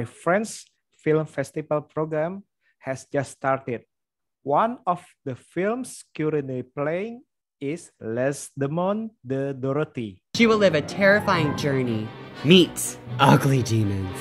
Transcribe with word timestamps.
My 0.00 0.08
friend's 0.08 0.64
film 0.96 1.28
festival 1.28 1.84
program 1.84 2.48
has 2.80 3.04
just 3.12 3.36
started. 3.36 3.84
One 4.40 4.80
of 4.88 5.04
the 5.28 5.36
films 5.36 6.08
currently 6.16 6.64
playing 6.64 7.20
is 7.60 7.92
Les 8.00 8.48
Demons 8.56 9.12
de 9.20 9.52
Dorothy. 9.52 10.24
She 10.40 10.48
will 10.48 10.56
live 10.56 10.72
a 10.72 10.80
terrifying 10.80 11.52
journey, 11.60 12.08
meet 12.48 12.96
ugly 13.20 13.60
demons, 13.60 14.16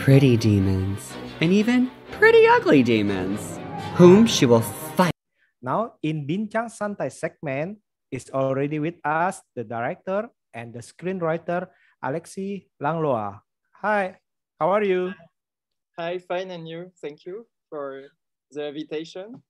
pretty 0.00 0.40
demons, 0.40 1.12
and 1.44 1.52
even 1.52 1.92
pretty 2.16 2.48
ugly 2.48 2.80
demons, 2.80 3.60
whom 4.00 4.24
she 4.24 4.48
will 4.48 4.64
fight. 4.96 5.12
Now, 5.60 6.00
in 6.00 6.24
Bincang 6.24 6.72
Santai 6.72 7.12
segment, 7.12 7.84
is 8.08 8.32
already 8.32 8.80
with 8.80 8.96
us 9.04 9.44
the 9.52 9.60
director 9.60 10.32
and 10.56 10.72
the 10.72 10.80
screenwriter 10.80 11.68
Alexis 12.00 12.64
Langlois. 12.80 13.44
Hi, 13.84 14.16
how 14.60 14.68
are 14.68 14.84
you? 14.84 15.16
Hi, 15.96 16.20
fine, 16.20 16.52
and 16.52 16.68
you? 16.68 16.92
Thank 17.00 17.24
you 17.24 17.48
for 17.72 18.12
the 18.52 18.68
invitation. 18.68 19.40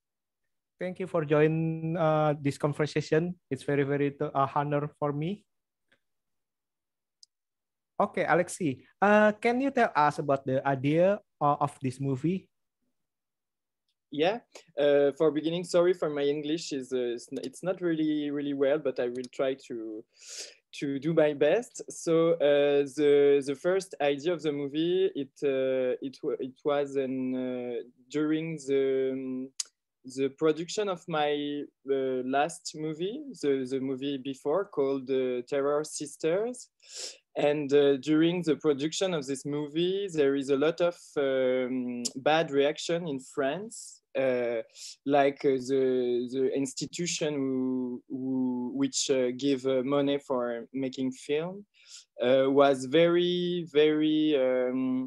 Thank 0.79 1.03
you 1.03 1.11
for 1.11 1.27
joining 1.27 1.99
uh, 1.99 2.39
this 2.41 2.57
conversation. 2.57 3.35
It's 3.51 3.67
very, 3.67 3.83
very 3.83 4.15
uh, 4.23 4.47
honor 4.55 4.89
for 5.03 5.13
me. 5.13 5.45
Okay, 8.01 8.25
Alexis, 8.25 8.87
uh, 9.03 9.33
can 9.33 9.61
you 9.61 9.71
tell 9.71 9.93
us 9.95 10.19
about 10.23 10.47
the 10.47 10.63
idea 10.67 11.19
uh, 11.43 11.57
of 11.61 11.77
this 11.83 12.01
movie? 12.01 12.49
Yeah, 14.11 14.41
uh, 14.79 15.13
for 15.19 15.31
beginning, 15.31 15.65
sorry 15.65 15.93
for 15.93 16.09
my 16.09 16.23
English 16.23 16.73
is 16.73 16.93
uh, 16.93 17.19
it's 17.45 17.63
not 17.63 17.81
really 17.81 18.31
really 18.31 18.55
well, 18.55 18.79
but 18.79 18.99
I 18.99 19.07
will 19.07 19.29
try 19.31 19.55
to 19.71 20.03
to 20.73 20.99
do 20.99 21.13
my 21.13 21.33
best. 21.33 21.83
So 21.91 22.33
uh, 22.35 22.87
the 22.97 23.43
the 23.45 23.55
first 23.55 23.95
idea 24.01 24.33
of 24.33 24.43
the 24.43 24.53
movie 24.53 25.11
it 25.15 25.33
uh, 25.43 25.97
it 26.01 26.17
it 26.41 26.59
was 26.65 26.97
an, 26.97 27.35
uh, 27.35 27.83
during 28.11 28.57
the 28.67 29.11
um, 29.13 29.49
the 30.17 30.29
production 30.31 30.89
of 30.89 31.07
my 31.09 31.63
uh, 31.91 32.23
last 32.25 32.73
movie, 32.75 33.23
the 33.43 33.67
the 33.69 33.81
movie 33.81 34.19
before 34.19 34.65
called 34.65 35.11
uh, 35.11 35.43
Terror 35.49 35.85
Sisters. 35.85 36.69
And 37.37 37.73
uh, 37.73 37.97
during 37.99 38.43
the 38.43 38.57
production 38.57 39.15
of 39.15 39.25
this 39.25 39.47
movie, 39.47 40.09
there 40.13 40.35
is 40.35 40.51
a 40.51 40.57
lot 40.57 40.81
of 40.81 40.97
um, 41.17 42.03
bad 42.17 42.51
reaction 42.51 43.07
in 43.07 43.21
France 43.21 44.00
like 45.07 45.45
uh, 45.45 45.59
the 45.71 46.29
the 46.33 46.51
institution 46.55 47.35
who, 47.35 48.03
who 48.09 48.73
which 48.75 49.11
uh, 49.11 49.31
give 49.37 49.65
money 49.85 50.19
for 50.19 50.67
making 50.73 51.13
film 51.13 51.65
was 52.21 52.85
very 52.87 53.67
very 53.73 54.37
um, 54.37 55.07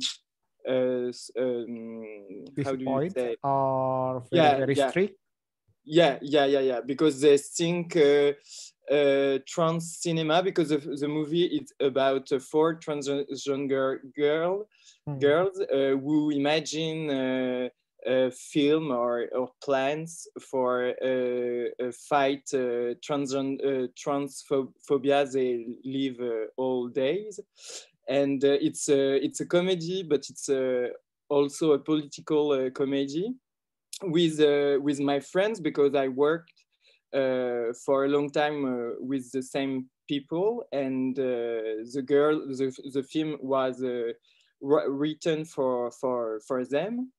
uh, 0.67 1.11
um, 1.39 2.45
how 2.63 2.75
do 2.75 2.85
you 2.85 3.09
say? 3.09 3.35
Or 3.43 4.23
very, 4.31 4.43
yeah, 4.43 4.57
very 4.57 4.75
yeah. 4.75 4.89
strict? 4.89 5.19
Yeah, 5.85 6.17
yeah, 6.21 6.45
yeah, 6.45 6.59
yeah. 6.59 6.79
Because 6.85 7.19
they 7.19 7.37
think 7.37 7.97
uh, 7.97 8.31
uh, 8.89 9.39
trans 9.45 9.97
cinema 9.97 10.41
because 10.41 10.69
the, 10.69 10.77
the 10.77 11.07
movie 11.07 11.45
is 11.45 11.73
about 11.79 12.29
four 12.49 12.79
transgender 12.79 13.99
girl, 14.15 14.65
hmm. 15.05 15.19
girls 15.19 15.59
who 15.69 16.29
imagine 16.31 17.69
uh, 18.07 18.29
film 18.31 18.91
or, 18.91 19.27
or 19.33 19.49
plans 19.63 20.27
for 20.39 20.93
uh, 21.03 21.91
fight 22.09 22.43
uh, 22.53 22.93
trans 23.01 23.33
uh, 23.33 23.87
transphobia 23.97 25.31
they 25.31 25.65
live 25.83 26.19
uh, 26.19 26.45
all 26.57 26.87
days. 26.87 27.39
And 28.07 28.43
uh, 28.43 28.57
it's 28.61 28.89
a 28.89 29.23
it's 29.23 29.39
a 29.39 29.45
comedy 29.45 30.03
but 30.03 30.25
it's 30.29 30.49
also 31.29 31.71
a 31.71 31.79
political 31.79 32.69
comedy 32.71 33.33
with 34.03 34.39
with 34.81 34.99
my 34.99 35.19
friends 35.19 35.59
because 35.59 35.95
I 35.95 36.09
worked 36.09 36.51
for 37.11 38.05
a 38.05 38.09
long 38.09 38.29
time 38.29 38.95
with 38.99 39.31
the 39.31 39.41
same 39.41 39.89
people. 40.09 40.65
And 40.73 41.15
the 41.15 42.03
girl 42.05 42.45
the, 42.47 42.75
the 42.93 43.03
film 43.03 43.37
was 43.41 43.81
written 44.61 45.45
for 45.45 45.91
for 45.91 46.41
for 46.45 46.65
them 46.65 47.11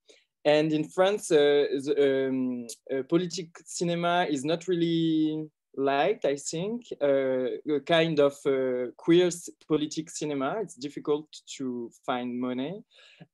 and 0.45 0.73
in 0.73 0.85
France, 0.85 1.31
uh, 1.31 1.67
the, 1.85 2.29
um, 2.29 2.67
uh, 2.93 3.03
politic 3.05 3.49
cinema 3.65 4.27
is 4.29 4.45
not 4.45 4.69
really 4.69 5.49
liked, 5.77 6.25
I 6.25 6.37
think, 6.37 6.83
uh, 7.03 7.75
a 7.75 7.81
kind 7.87 8.21
of 8.21 8.35
uh, 8.47 8.91
queer 8.97 9.31
politic 9.67 10.11
cinema. 10.11 10.59
It's 10.61 10.75
difficult 10.75 11.27
to 11.57 11.91
find 12.05 12.39
money. 12.39 12.83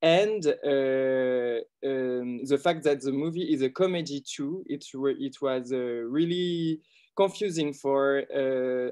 And 0.00 0.46
uh, 0.46 1.60
um, 1.84 2.44
the 2.44 2.60
fact 2.62 2.84
that 2.84 3.00
the 3.02 3.12
movie 3.12 3.52
is 3.52 3.62
a 3.62 3.70
comedy 3.70 4.22
too, 4.24 4.64
it, 4.68 4.84
it 4.94 5.36
was 5.42 5.72
uh, 5.72 5.76
really 5.76 6.80
confusing 7.16 7.74
for, 7.74 8.22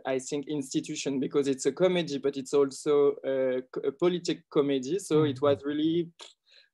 I 0.05 0.19
think, 0.19 0.49
institution 0.49 1.19
because 1.19 1.49
it's 1.49 1.65
a 1.65 1.73
comedy, 1.73 2.19
but 2.19 2.37
it's 2.37 2.53
also 2.53 3.15
a, 3.25 3.63
a 3.87 3.93
politic 3.93 4.43
comedy. 4.51 4.99
So 4.99 5.23
it 5.23 5.41
was 5.41 5.63
really 5.65 6.11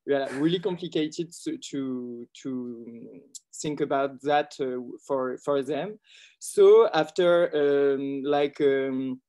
yeah, 0.06 0.26
really 0.38 0.58
complicated 0.58 1.32
to, 1.44 1.56
to, 1.70 2.28
to 2.42 3.20
think 3.62 3.80
about 3.80 4.20
that 4.22 4.54
uh, 4.60 4.80
for, 5.06 5.38
for 5.38 5.62
them. 5.62 5.98
So 6.40 6.88
after 6.92 7.94
um, 7.94 8.22
like 8.22 8.60
um, 8.60 9.20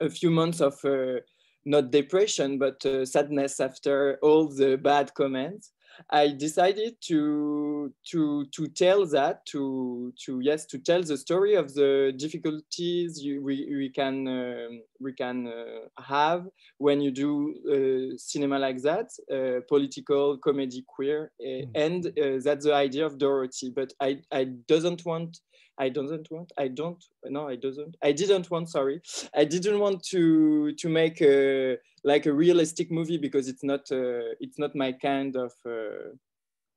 a 0.00 0.10
few 0.10 0.30
months 0.30 0.60
of 0.60 0.74
uh, 0.84 1.20
not 1.64 1.90
depression, 1.90 2.58
but 2.58 2.84
uh, 2.84 3.04
sadness 3.04 3.60
after 3.60 4.18
all 4.22 4.48
the 4.48 4.76
bad 4.76 5.12
comments, 5.14 5.72
I 6.08 6.28
decided 6.28 6.96
to 7.08 7.92
to 8.10 8.46
to 8.46 8.66
tell 8.68 9.06
that 9.06 9.44
to 9.46 10.12
to 10.24 10.40
yes 10.40 10.66
to 10.66 10.78
tell 10.78 11.02
the 11.02 11.16
story 11.16 11.54
of 11.54 11.74
the 11.74 12.12
difficulties 12.16 13.22
you, 13.22 13.42
we 13.42 13.66
we 13.70 13.90
can 13.90 14.26
um, 14.26 14.82
we 15.00 15.12
can 15.12 15.46
uh, 15.46 16.02
have 16.02 16.46
when 16.78 17.00
you 17.00 17.10
do 17.10 17.54
uh, 17.68 18.16
cinema 18.16 18.58
like 18.58 18.80
that, 18.82 19.10
uh, 19.32 19.60
political 19.68 20.38
comedy 20.38 20.84
queer, 20.86 21.32
mm. 21.40 21.68
and 21.74 22.06
uh, 22.06 22.40
that's 22.42 22.64
the 22.64 22.74
idea 22.74 23.04
of 23.04 23.18
Dorothy. 23.18 23.70
But 23.70 23.92
I 24.00 24.20
I 24.30 24.44
doesn't 24.44 25.04
want 25.04 25.40
I 25.80 25.88
don't 25.88 26.30
want. 26.30 26.52
I 26.58 26.68
don't. 26.68 27.02
No, 27.24 27.48
I 27.48 27.56
doesn't. 27.56 27.96
I 28.02 28.12
didn't 28.12 28.50
want. 28.50 28.68
Sorry, 28.68 29.00
I 29.34 29.44
didn't 29.44 29.80
want 29.80 30.04
to 30.12 30.72
to 30.72 30.88
make 30.88 31.22
a 31.22 31.78
like 32.04 32.26
a 32.26 32.32
realistic 32.32 32.90
movie 32.90 33.16
because 33.16 33.48
it's 33.48 33.64
not. 33.64 33.90
Uh, 33.90 34.36
it's 34.40 34.58
not 34.58 34.76
my 34.76 34.92
kind 34.92 35.34
of 35.36 35.52
uh, 35.64 36.10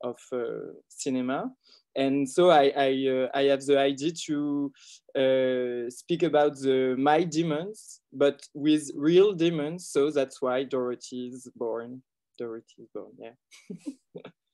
of 0.02 0.18
uh, 0.31 0.72
cinema. 0.88 1.52
And 1.96 2.28
so 2.28 2.50
I 2.50 2.72
I, 2.75 2.90
uh, 3.08 3.28
I 3.34 3.44
have 3.52 3.63
the 3.66 3.78
idea 3.78 4.12
to 4.28 4.72
uh, 5.16 5.90
speak 5.90 6.24
about 6.24 6.56
the 6.56 6.96
my 6.97 7.24
demons, 7.24 8.02
but 8.13 8.47
with 8.53 8.90
real 8.96 9.34
demons. 9.34 9.90
So 9.90 10.12
that's 10.12 10.42
why 10.42 10.63
Dorothy 10.63 11.28
is 11.28 11.52
born. 11.56 12.02
Dorothy 12.40 12.84
is 12.84 12.90
born. 12.96 13.12
Yeah. 13.19 13.36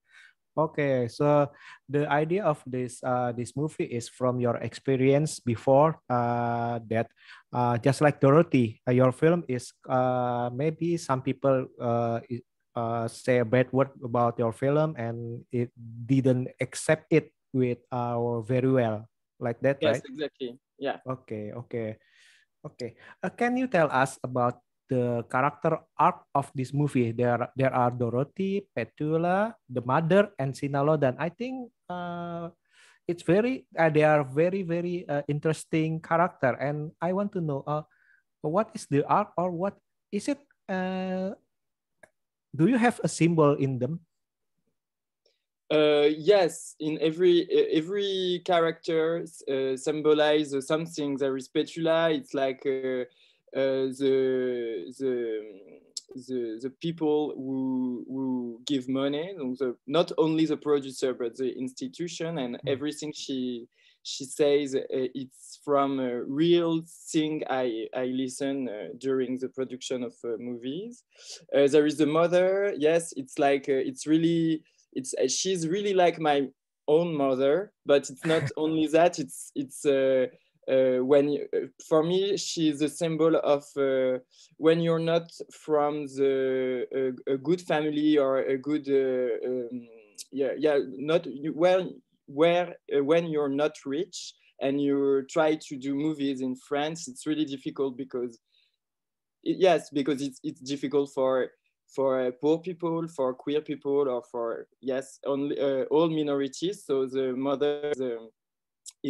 Okay, 0.56 1.04
so 1.12 1.52
the 1.84 2.08
idea 2.08 2.40
of 2.40 2.64
this 2.64 3.04
uh, 3.04 3.28
this 3.36 3.52
movie 3.52 3.84
is 3.92 4.08
from 4.08 4.40
your 4.40 4.56
experience 4.64 5.36
before 5.36 6.00
uh, 6.08 6.80
that, 6.88 7.12
uh, 7.52 7.76
just 7.76 8.00
like 8.00 8.24
Dorothy, 8.24 8.80
uh, 8.88 8.96
your 8.96 9.12
film 9.12 9.44
is 9.52 9.76
uh, 9.84 10.48
maybe 10.48 10.96
some 10.96 11.20
people 11.20 11.68
uh, 11.76 12.24
uh, 12.72 13.04
say 13.04 13.44
a 13.44 13.44
bad 13.44 13.68
word 13.68 13.92
about 14.00 14.40
your 14.40 14.52
film 14.52 14.96
and 14.96 15.44
it 15.52 15.68
didn't 15.76 16.48
accept 16.60 17.12
it 17.12 17.36
with 17.52 17.84
uh, 17.92 18.40
very 18.40 18.72
well, 18.72 19.04
like 19.38 19.60
that, 19.60 19.76
yes, 19.84 19.84
right? 19.84 20.00
Yes, 20.00 20.08
exactly. 20.08 20.50
Yeah. 20.80 21.04
Okay, 21.04 21.52
okay, 21.52 22.00
okay. 22.64 22.96
Uh, 23.20 23.28
can 23.28 23.56
you 23.60 23.68
tell 23.68 23.92
us 23.92 24.16
about 24.24 24.64
the 24.88 25.24
character 25.30 25.78
arc 25.98 26.26
of 26.34 26.50
this 26.54 26.72
movie. 26.72 27.12
There 27.12 27.48
there 27.56 27.74
are 27.74 27.90
Dorothy, 27.90 28.66
Petula, 28.76 29.54
the 29.68 29.82
mother, 29.82 30.30
and 30.38 30.54
Sinalo. 30.54 31.00
And 31.00 31.16
I 31.18 31.28
think 31.28 31.70
uh, 31.88 32.50
it's 33.06 33.22
very 33.22 33.66
uh, 33.78 33.90
they 33.90 34.04
are 34.04 34.24
very 34.24 34.62
very 34.62 35.08
uh, 35.08 35.22
interesting 35.28 36.00
character. 36.00 36.54
And 36.58 36.92
I 37.00 37.12
want 37.12 37.32
to 37.34 37.40
know 37.40 37.62
uh, 37.66 37.82
what 38.42 38.70
is 38.74 38.86
the 38.90 39.04
arc 39.06 39.30
or 39.36 39.50
what 39.50 39.76
is 40.12 40.28
it? 40.28 40.40
Uh, 40.68 41.34
do 42.54 42.66
you 42.66 42.78
have 42.78 43.00
a 43.04 43.08
symbol 43.08 43.54
in 43.54 43.78
them? 43.78 44.00
Uh, 45.66 46.06
yes, 46.14 46.76
in 46.78 46.96
every 47.02 47.42
every 47.74 48.40
character 48.46 49.26
uh, 49.50 49.76
symbolize 49.76 50.54
something. 50.64 51.16
There 51.16 51.36
is 51.36 51.48
Petula. 51.48 52.14
It's 52.14 52.34
like 52.34 52.62
uh, 52.64 53.10
the 53.52 54.92
the 54.98 55.42
the, 56.14 56.58
the 56.62 56.70
people 56.80 57.34
who, 57.36 58.04
who 58.08 58.60
give 58.66 58.88
money, 58.88 59.34
the, 59.36 59.76
not 59.86 60.12
only 60.18 60.46
the 60.46 60.56
producer, 60.56 61.12
but 61.12 61.36
the 61.36 61.52
institution 61.58 62.38
and 62.38 62.56
mm. 62.56 62.60
everything 62.66 63.12
she 63.14 63.68
she 64.08 64.24
says 64.24 64.72
uh, 64.76 64.82
it's 64.88 65.58
from 65.64 65.98
a 65.98 66.22
real 66.22 66.80
thing 67.10 67.42
I, 67.50 67.88
I 67.92 68.04
listen 68.04 68.68
uh, 68.68 68.90
during 68.98 69.36
the 69.36 69.48
production 69.48 70.04
of 70.04 70.14
uh, 70.24 70.36
movies. 70.38 71.02
Uh, 71.52 71.66
there 71.66 71.86
is 71.86 71.98
the 71.98 72.06
mother. 72.06 72.72
Yes, 72.78 73.12
it's 73.16 73.36
like, 73.36 73.68
uh, 73.68 73.72
it's 73.72 74.06
really, 74.06 74.62
it's, 74.92 75.12
uh, 75.14 75.26
she's 75.26 75.66
really 75.66 75.92
like 75.92 76.20
my 76.20 76.46
own 76.86 77.16
mother, 77.16 77.72
but 77.84 78.08
it's 78.08 78.24
not 78.24 78.44
only 78.56 78.86
that, 78.86 79.18
it's, 79.18 79.50
it's, 79.56 79.84
uh, 80.70 81.04
when 81.04 81.38
for 81.88 82.02
me 82.02 82.36
she's 82.36 82.82
a 82.82 82.88
symbol 82.88 83.36
of 83.36 83.64
when 84.56 84.80
you're 84.80 84.98
not 84.98 85.30
from 85.52 86.06
the 86.06 87.14
a 87.26 87.36
good 87.36 87.60
family 87.60 88.18
or 88.18 88.38
a 88.38 88.58
good 88.58 88.88
um, 88.88 89.86
yeah 90.32 90.52
yeah 90.58 90.78
not 90.96 91.26
well 91.54 91.90
where 92.26 92.76
when 93.02 93.26
you're 93.26 93.48
not 93.48 93.72
rich 93.84 94.34
and 94.60 94.80
you 94.80 95.24
try 95.30 95.54
to 95.54 95.76
do 95.76 95.94
movies 95.94 96.40
in 96.40 96.56
France, 96.56 97.08
it's 97.08 97.26
really 97.26 97.44
difficult 97.44 97.96
because, 97.96 98.38
yes, 99.42 99.90
because 99.90 100.22
it's, 100.22 100.40
it's 100.42 100.60
difficult 100.60 101.10
for 101.14 101.50
for 101.94 102.20
uh, 102.20 102.30
poor 102.40 102.58
people, 102.58 103.06
for 103.06 103.32
queer 103.32 103.60
people, 103.60 104.08
or 104.08 104.22
for 104.30 104.66
yes, 104.80 105.20
only 105.24 105.58
uh, 105.60 105.84
all 105.84 106.08
minorities. 106.08 106.84
So 106.84 107.06
the 107.06 107.32
mother, 107.32 107.92
the, 107.94 108.28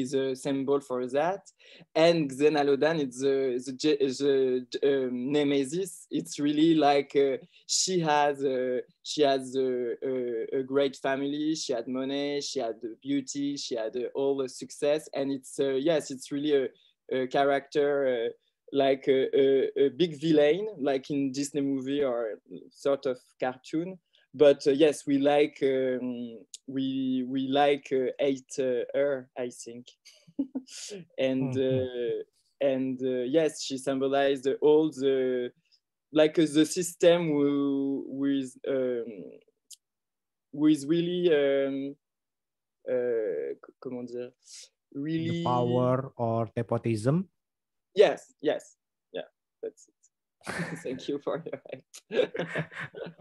is 0.01 0.15
a 0.15 0.35
symbol 0.35 0.81
for 0.81 1.07
that. 1.09 1.51
And 1.95 2.31
Xenalodan, 2.31 3.01
it's 3.01 3.21
the, 3.21 3.59
the, 3.67 4.67
the 4.81 5.07
um, 5.09 5.33
nemesis. 5.33 6.07
It's 6.11 6.39
really 6.39 6.75
like 6.75 7.17
uh, 7.17 7.39
she 7.67 8.01
has 8.01 8.45
uh, 8.45 8.81
she 9.03 9.23
has 9.23 9.57
a, 9.57 9.95
a, 10.05 10.59
a, 10.59 10.63
great 10.63 10.97
family. 10.97 11.55
She 11.55 11.73
had 11.73 11.89
money. 11.89 12.41
She 12.41 12.61
had 12.61 12.77
beauty. 13.03 13.57
She 13.57 13.77
had 13.77 13.97
uh, 13.97 14.09
all 14.15 14.37
the 14.37 14.49
success. 14.49 15.09
And 15.15 15.33
it's 15.33 15.59
uh, 15.59 15.75
yes, 15.75 16.11
it's 16.11 16.31
really 16.31 16.55
a, 16.55 16.69
a 17.17 17.27
character 17.27 18.27
uh, 18.27 18.33
like 18.73 19.07
a, 19.09 19.87
a, 19.87 19.91
big 19.91 20.21
villain, 20.21 20.67
like 20.79 21.09
in 21.11 21.33
Disney 21.33 21.61
movie 21.61 22.03
or 22.03 22.41
sort 22.71 23.07
of 23.07 23.19
cartoon 23.39 23.99
but 24.37 24.67
uh, 24.67 24.71
yes, 24.71 25.07
we 25.07 25.19
like 25.19 25.59
um, 25.63 26.39
we 26.67 27.25
we 27.27 27.49
like 27.49 27.89
uh, 27.91 28.13
eight 28.21 28.53
uh, 28.59 28.85
her, 28.95 29.31
I 29.39 29.49
think, 29.49 29.87
and 31.19 31.55
mm-hmm. 31.55 32.21
and 32.61 33.01
yes, 33.31 33.63
she 33.63 33.79
symbolized 33.79 34.47
all 34.61 34.91
the 34.91 35.53
like 36.13 36.35
the 36.35 36.67
system 36.67 37.33
with 38.09 38.53
um, 38.69 39.07
with 40.53 40.85
really 40.87 41.33
um, 41.33 41.97
comment 43.81 44.11
dire 44.13 44.33
really 44.95 45.31
the 45.31 45.45
power 45.45 46.13
or 46.17 46.51
nepotism. 46.57 47.29
Yes, 47.95 48.35
yes, 48.43 48.77
yeah, 49.13 49.29
that's 49.63 49.89
it. 49.89 49.96
Thank 50.83 51.09
you 51.09 51.19
for 51.19 51.43
your 51.43 51.59
help. 51.67 51.85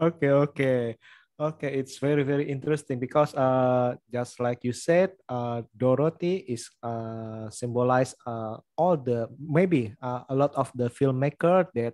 okay, 0.00 0.30
okay. 0.30 0.96
Okay, 1.36 1.76
it's 1.76 2.00
very 2.00 2.24
very 2.24 2.48
interesting 2.48 2.96
because 2.96 3.36
uh 3.36 3.92
just 4.08 4.40
like 4.40 4.64
you 4.64 4.72
said, 4.72 5.12
uh 5.28 5.68
Dorothy 5.76 6.48
is 6.48 6.72
uh 6.80 7.52
symbolize 7.52 8.16
uh 8.24 8.56
all 8.72 8.96
the 8.96 9.28
maybe 9.36 9.92
uh, 10.00 10.24
a 10.32 10.34
lot 10.34 10.56
of 10.56 10.72
the 10.72 10.88
filmmaker 10.88 11.68
that 11.76 11.92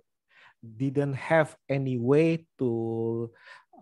didn't 0.63 1.19
have 1.19 1.59
any 1.67 1.99
way 1.99 2.47
to 2.55 3.27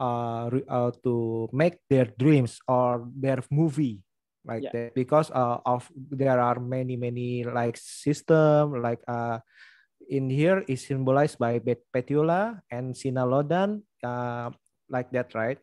uh, 0.02 0.50
uh 0.50 0.90
to 1.06 1.46
make 1.54 1.78
their 1.94 2.10
dreams 2.18 2.58
or 2.66 3.06
their 3.14 3.46
movie 3.54 4.02
like 4.42 4.66
yeah. 4.66 4.74
that 4.74 4.96
because 4.98 5.30
uh, 5.30 5.62
of 5.66 5.86
there 5.94 6.42
are 6.42 6.58
many 6.58 6.98
many 6.98 7.46
like 7.46 7.78
system 7.78 8.82
like 8.82 8.98
uh 9.08 9.38
in 10.12 10.30
here 10.30 10.64
is 10.68 10.86
symbolized 10.86 11.40
by 11.40 11.58
Petula 11.96 12.60
and 12.70 12.94
Sinalodan, 12.94 13.82
uh, 14.04 14.52
like 14.92 15.10
that, 15.12 15.34
right? 15.34 15.58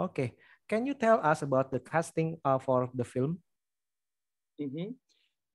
Okay. 0.00 0.32
Can 0.68 0.86
you 0.86 0.94
tell 0.94 1.20
us 1.20 1.42
about 1.42 1.70
the 1.70 1.78
casting 1.78 2.40
uh, 2.44 2.58
for 2.58 2.88
the 2.94 3.04
film? 3.04 3.38
Mm-hmm. 4.58 4.96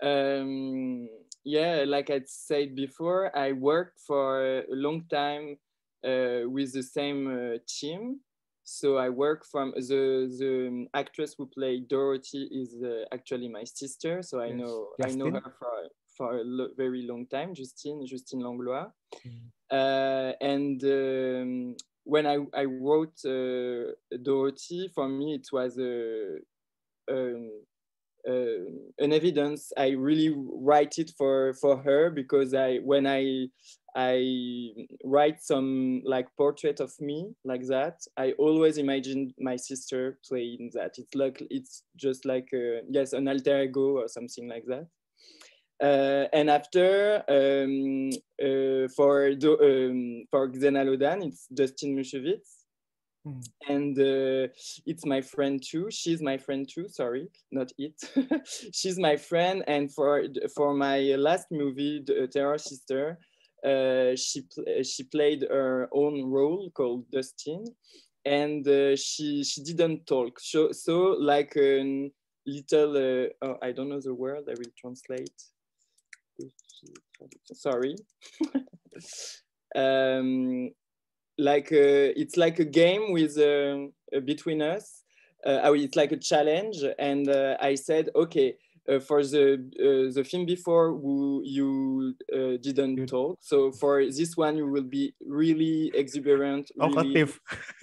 Um, 0.06 1.10
yeah, 1.44 1.84
like 1.88 2.12
I 2.12 2.22
said 2.26 2.76
before, 2.76 3.36
I 3.36 3.52
worked 3.54 4.00
for 4.06 4.62
a 4.62 4.78
long 4.78 5.10
time 5.10 5.58
uh, 6.06 6.46
with 6.46 6.74
the 6.74 6.84
same 6.84 7.26
uh, 7.28 7.58
team. 7.68 8.22
So 8.64 8.98
I 8.98 9.10
work 9.10 9.50
from 9.50 9.74
the 9.76 10.30
the 10.38 10.86
actress 10.94 11.34
who 11.36 11.48
played 11.48 11.88
Dorothy 11.90 12.46
is 12.54 12.78
uh, 12.86 13.10
actually 13.12 13.50
my 13.50 13.64
sister. 13.66 14.22
So 14.22 14.40
I 14.40 14.54
yes. 14.54 14.58
know 14.62 14.90
Justine. 15.02 15.10
I 15.10 15.26
know 15.26 15.40
her 15.42 15.54
for 15.58 15.90
for 16.20 16.38
a 16.38 16.44
lo 16.44 16.68
very 16.76 17.04
long 17.08 17.26
time, 17.28 17.56
Justine, 17.56 18.06
Justine 18.06 18.42
Langlois. 18.42 18.92
Mm. 19.26 19.46
Uh, 19.72 20.34
and 20.42 20.84
um, 20.84 21.76
when 22.04 22.26
I, 22.28 22.38
I 22.54 22.66
wrote 22.66 23.18
uh, 23.26 23.94
Dorothy, 24.22 24.92
for 24.94 25.08
me 25.08 25.36
it 25.36 25.48
was 25.52 25.78
a, 25.78 26.38
um, 27.10 27.52
uh, 28.28 28.66
an 29.00 29.14
evidence. 29.14 29.72
I 29.78 29.92
really 29.92 30.36
write 30.36 30.98
it 30.98 31.12
for 31.18 31.54
for 31.54 31.78
her 31.78 32.10
because 32.10 32.54
I 32.54 32.78
when 32.78 33.08
I 33.08 33.48
I 33.96 34.72
write 35.06 35.42
some 35.42 36.02
like 36.06 36.28
portrait 36.36 36.80
of 36.80 36.92
me 37.00 37.34
like 37.46 37.66
that. 37.68 37.98
I 38.18 38.34
always 38.34 38.78
imagine 38.78 39.34
my 39.40 39.56
sister 39.56 40.20
playing 40.28 40.72
that. 40.74 40.96
It's 40.98 41.16
like 41.16 41.42
it's 41.50 41.84
just 41.96 42.26
like 42.26 42.50
a, 42.54 42.82
yes 42.90 43.14
an 43.14 43.28
alter 43.28 43.64
ego 43.64 43.98
or 44.02 44.08
something 44.08 44.50
like 44.50 44.66
that. 44.68 44.88
Uh, 45.82 46.28
and 46.34 46.50
after 46.50 47.24
um, 47.30 48.10
uh, 48.42 48.88
for 48.96 49.34
do, 49.36 49.58
um, 49.62 50.26
for 50.30 50.50
Xenalodan, 50.50 51.26
it's 51.26 51.48
Dustin 51.48 51.96
Muchuvitz. 51.96 52.66
Mm. 53.26 53.44
And 53.68 54.00
uh, 54.00 54.52
it's 54.86 55.06
my 55.06 55.22
friend 55.22 55.62
too. 55.62 55.88
She's 55.90 56.22
my 56.22 56.38
friend 56.38 56.68
too. 56.68 56.88
Sorry, 56.90 57.28
not 57.52 57.72
it. 57.78 57.96
She's 58.74 58.98
my 58.98 59.16
friend. 59.16 59.64
And 59.68 59.94
for 59.94 60.24
for 60.56 60.74
my 60.74 61.00
last 61.18 61.48
movie, 61.52 62.02
The 62.06 62.28
Terror 62.28 62.58
Sister, 62.58 63.20
uh, 63.66 64.16
she 64.16 64.44
she 64.84 65.04
played 65.04 65.46
her 65.50 65.90
own 65.94 66.26
role 66.26 66.72
called 66.72 67.12
Dustin, 67.12 67.66
and 68.26 68.68
uh, 68.68 68.96
she 68.96 69.44
she 69.44 69.64
didn't 69.64 70.08
talk. 70.08 70.40
So 70.40 70.72
so 70.72 71.16
like 71.20 71.56
a 71.58 72.10
little. 72.46 72.98
Uh, 72.98 73.28
oh, 73.46 73.58
I 73.62 73.72
don't 73.72 73.90
know 73.90 74.02
the 74.02 74.14
word. 74.14 74.44
I 74.48 74.56
will 74.58 74.74
translate 74.78 75.42
sorry. 77.54 77.96
um, 79.76 80.72
like 81.38 81.72
uh, 81.72 82.12
it's 82.16 82.38
like 82.38 82.60
a 82.60 82.66
game 82.66 83.14
with 83.14 83.38
uh, 83.38 83.88
between 84.26 84.62
us. 84.62 85.04
Uh, 85.46 85.72
it's 85.74 85.96
like 85.96 86.12
a 86.12 86.18
challenge, 86.18 86.84
and 87.00 87.30
uh, 87.30 87.56
I 87.62 87.76
said, 87.76 88.10
okay, 88.14 88.56
uh, 88.90 89.00
for 89.00 89.24
the 89.24 89.54
uh, 89.80 90.14
the 90.14 90.24
film 90.24 90.46
before, 90.46 90.92
who 90.92 91.42
you 91.46 92.14
didn't 92.62 92.96
Good. 92.96 93.08
talk. 93.08 93.38
So 93.42 93.72
for 93.72 94.04
this 94.04 94.36
one, 94.36 94.58
you 94.58 94.68
will 94.68 94.84
be 94.84 95.14
really 95.26 95.92
exuberant. 95.94 96.72
Really... 96.76 97.26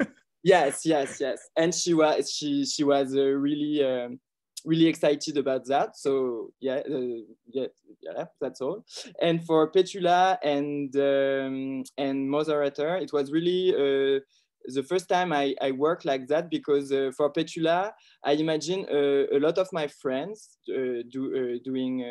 yes, 0.42 0.84
yes, 0.84 1.18
yes. 1.18 1.38
And 1.56 1.74
she 1.74 1.94
was 1.94 2.30
she 2.30 2.66
she 2.66 2.84
was 2.84 3.14
really. 3.14 3.82
Um, 3.82 4.20
really 4.64 4.86
excited 4.86 5.36
about 5.36 5.66
that. 5.66 5.96
So 5.96 6.50
yeah, 6.60 6.82
uh, 6.90 7.22
yeah, 7.52 7.66
yeah, 8.02 8.24
that's 8.40 8.60
all. 8.60 8.84
And 9.20 9.44
for 9.44 9.70
Petula 9.70 10.38
and 10.42 10.94
um, 10.96 11.84
and 11.98 12.28
Moderator, 12.30 12.96
it 12.96 13.12
was 13.12 13.30
really 13.30 13.74
uh, 13.74 14.20
the 14.66 14.82
first 14.82 15.08
time 15.08 15.32
I, 15.32 15.54
I 15.60 15.70
worked 15.70 16.04
like 16.04 16.26
that 16.28 16.50
because 16.50 16.92
uh, 16.92 17.10
for 17.16 17.32
Petula, 17.32 17.92
I 18.24 18.32
imagine 18.32 18.86
uh, 18.90 19.36
a 19.36 19.38
lot 19.38 19.58
of 19.58 19.68
my 19.72 19.86
friends 19.86 20.58
uh, 20.68 21.02
do, 21.08 21.32
uh, 21.34 21.58
doing 21.64 22.04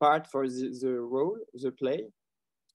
part 0.00 0.26
for 0.26 0.46
the, 0.46 0.76
the 0.80 1.00
role, 1.00 1.38
the 1.54 1.72
play, 1.72 2.04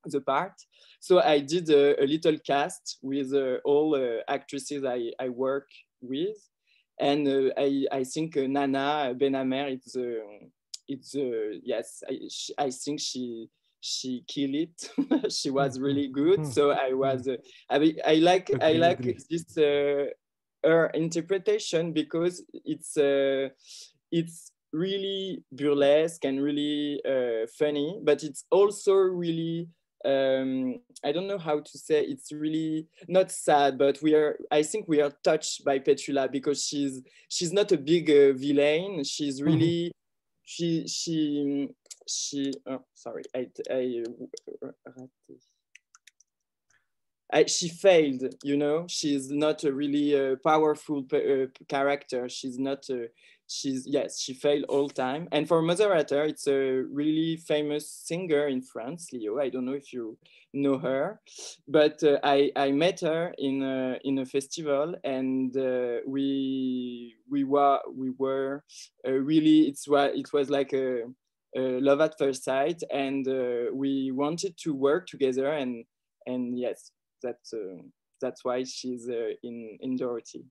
the 0.06 0.22
part. 0.22 0.54
So 1.00 1.22
I 1.22 1.40
did 1.40 1.70
a, 1.70 2.02
a 2.02 2.06
little 2.06 2.38
cast 2.46 2.98
with 3.02 3.34
all 3.64 4.22
actresses 4.28 4.84
I, 4.84 5.12
I 5.20 5.30
work 5.30 5.68
with 6.02 6.38
and 7.00 7.28
uh, 7.28 7.54
I, 7.58 7.86
I 7.92 8.04
think 8.04 8.38
uh, 8.38 8.48
Nana 8.48 9.14
Benamer, 9.16 9.72
it's, 9.72 9.96
uh, 9.96 10.48
it's 10.88 11.16
yes, 11.64 12.04
I, 12.10 12.20
she, 12.30 12.54
I 12.58 12.72
think 12.72 13.00
she, 13.00 13.50
she 13.80 14.24
killed 14.28 14.56
it. 14.56 15.32
she 15.32 15.50
was 15.50 15.80
really 15.80 16.08
good. 16.08 16.46
So 16.46 16.72
I 16.72 16.94
was, 16.94 17.28
I, 17.70 17.94
I 18.06 18.16
like, 18.16 18.52
I 18.62 18.74
like 18.74 19.02
this, 19.30 19.56
her 20.64 20.88
interpretation 20.88 21.94
because 21.94 22.44
it's, 22.66 22.98
it's 24.12 24.52
really 24.74 25.44
burlesque 25.52 26.26
and 26.26 26.42
really 26.42 27.02
uh, 27.08 27.48
funny, 27.58 28.00
but 28.04 28.24
it's 28.24 28.46
also 28.52 28.94
really 28.94 29.68
um, 30.06 30.76
I 31.04 31.12
don't 31.12 31.28
know 31.28 31.38
how 31.38 31.60
to 31.60 31.78
say 31.78 32.04
it's 32.04 32.32
really 32.32 32.88
not 33.08 33.32
sad, 33.32 33.78
but 33.78 34.02
we 34.02 34.14
are. 34.14 34.38
I 34.52 34.64
think 34.64 34.88
we 34.88 35.02
are 35.02 35.12
touched 35.24 35.66
by 35.66 35.80
Petula 35.80 36.32
because 36.32 36.66
she's 36.66 37.02
she's 37.30 37.52
not 37.52 37.72
a 37.72 37.78
big 37.78 38.10
uh, 38.10 38.34
villain. 38.34 39.04
She's 39.04 39.42
mm-hmm. 39.42 39.52
really 39.52 39.86
mm-hmm. 39.86 40.46
she 40.46 40.88
she 40.88 41.70
she 42.08 42.52
oh, 42.68 42.84
sorry 42.94 43.24
I, 43.36 43.48
I, 43.70 44.04
I, 47.34 47.46
she 47.46 47.70
failed 47.70 48.24
you 48.44 48.58
know 48.58 48.86
she's 48.88 49.30
not 49.30 49.64
a 49.64 49.74
really 49.74 50.16
uh, 50.18 50.36
powerful 50.44 51.06
uh, 51.14 51.48
character 51.68 52.30
she's 52.30 52.58
not 52.58 52.86
uh, 52.90 53.08
she's 53.48 53.86
yes 53.88 54.20
she 54.20 54.34
failed 54.34 54.66
all 54.70 54.90
time. 54.90 55.28
And 55.32 55.48
for 55.48 55.62
moderator 55.62 56.24
it's 56.24 56.48
a 56.48 56.84
really 56.92 57.38
famous 57.38 57.90
singer 57.90 58.48
in 58.48 58.62
france 58.62 59.10
Lio. 59.14 59.40
I 59.40 59.50
don't 59.50 59.66
know 59.66 59.74
if 59.74 59.94
you 59.94 60.18
know 60.54 60.78
her 60.78 61.20
but 61.68 62.02
uh, 62.04 62.18
i 62.24 62.52
i 62.56 62.72
met 62.72 63.00
her 63.02 63.34
in 63.38 63.62
a, 63.64 63.98
in 64.04 64.20
a 64.20 64.26
festival 64.26 64.96
and 65.04 65.56
uh, 65.58 65.98
we 66.06 67.16
we 67.30 67.44
were 67.44 67.80
we 67.94 68.12
were 68.18 68.64
uh, 69.08 69.12
really 69.12 69.68
it's 69.68 69.88
what 69.88 70.16
it 70.16 70.32
was 70.34 70.50
like 70.50 70.74
a, 70.74 71.04
a, 71.56 71.80
love 71.82 72.02
at 72.02 72.18
first 72.18 72.44
sight 72.44 72.82
and 72.92 73.28
uh, 73.28 73.66
we 73.74 74.12
wanted 74.12 74.58
to 74.58 74.74
work 74.74 75.06
together 75.08 75.52
and 75.52 75.86
and 76.26 76.58
yes 76.58 76.92
that's 77.22 77.54
uh, 77.54 77.82
that's 78.22 78.44
why 78.44 78.64
she's 78.64 79.10
uh, 79.10 79.32
in 79.44 79.78
in 79.82 79.96
dorothy 79.96 80.46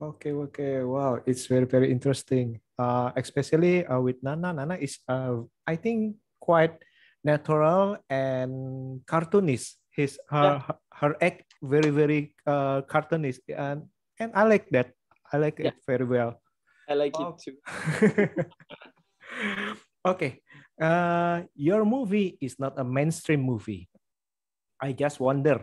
Okay, 0.00 0.32
okay, 0.32 0.80
wow, 0.80 1.20
it's 1.28 1.44
very 1.44 1.68
very 1.68 1.92
interesting. 1.92 2.56
Uh, 2.80 3.12
especially 3.20 3.84
uh, 3.84 4.00
with 4.00 4.16
Nana. 4.24 4.48
Nana 4.48 4.80
is, 4.80 4.96
uh, 5.04 5.44
I 5.68 5.76
think, 5.76 6.16
quite 6.40 6.72
natural 7.20 8.00
and 8.08 9.04
cartoonish. 9.04 9.76
His 9.92 10.16
her 10.32 10.56
yeah. 10.56 10.72
her 10.96 11.12
act 11.20 11.52
very 11.60 11.92
very 11.92 12.32
uh, 12.48 12.80
cartoonish, 12.88 13.44
and 13.52 13.92
and 14.16 14.32
I 14.32 14.48
like 14.48 14.72
that. 14.72 14.96
I 15.28 15.36
like 15.36 15.60
yeah. 15.60 15.68
it 15.68 15.76
very 15.84 16.08
well. 16.08 16.40
I 16.88 16.96
like 16.96 17.12
oh. 17.20 17.36
it 17.36 17.44
too. 17.44 17.60
okay, 20.16 20.40
uh, 20.80 21.44
your 21.52 21.84
movie 21.84 22.40
is 22.40 22.56
not 22.56 22.80
a 22.80 22.84
mainstream 22.88 23.44
movie. 23.44 23.84
I 24.80 24.96
just 24.96 25.20
wonder, 25.20 25.60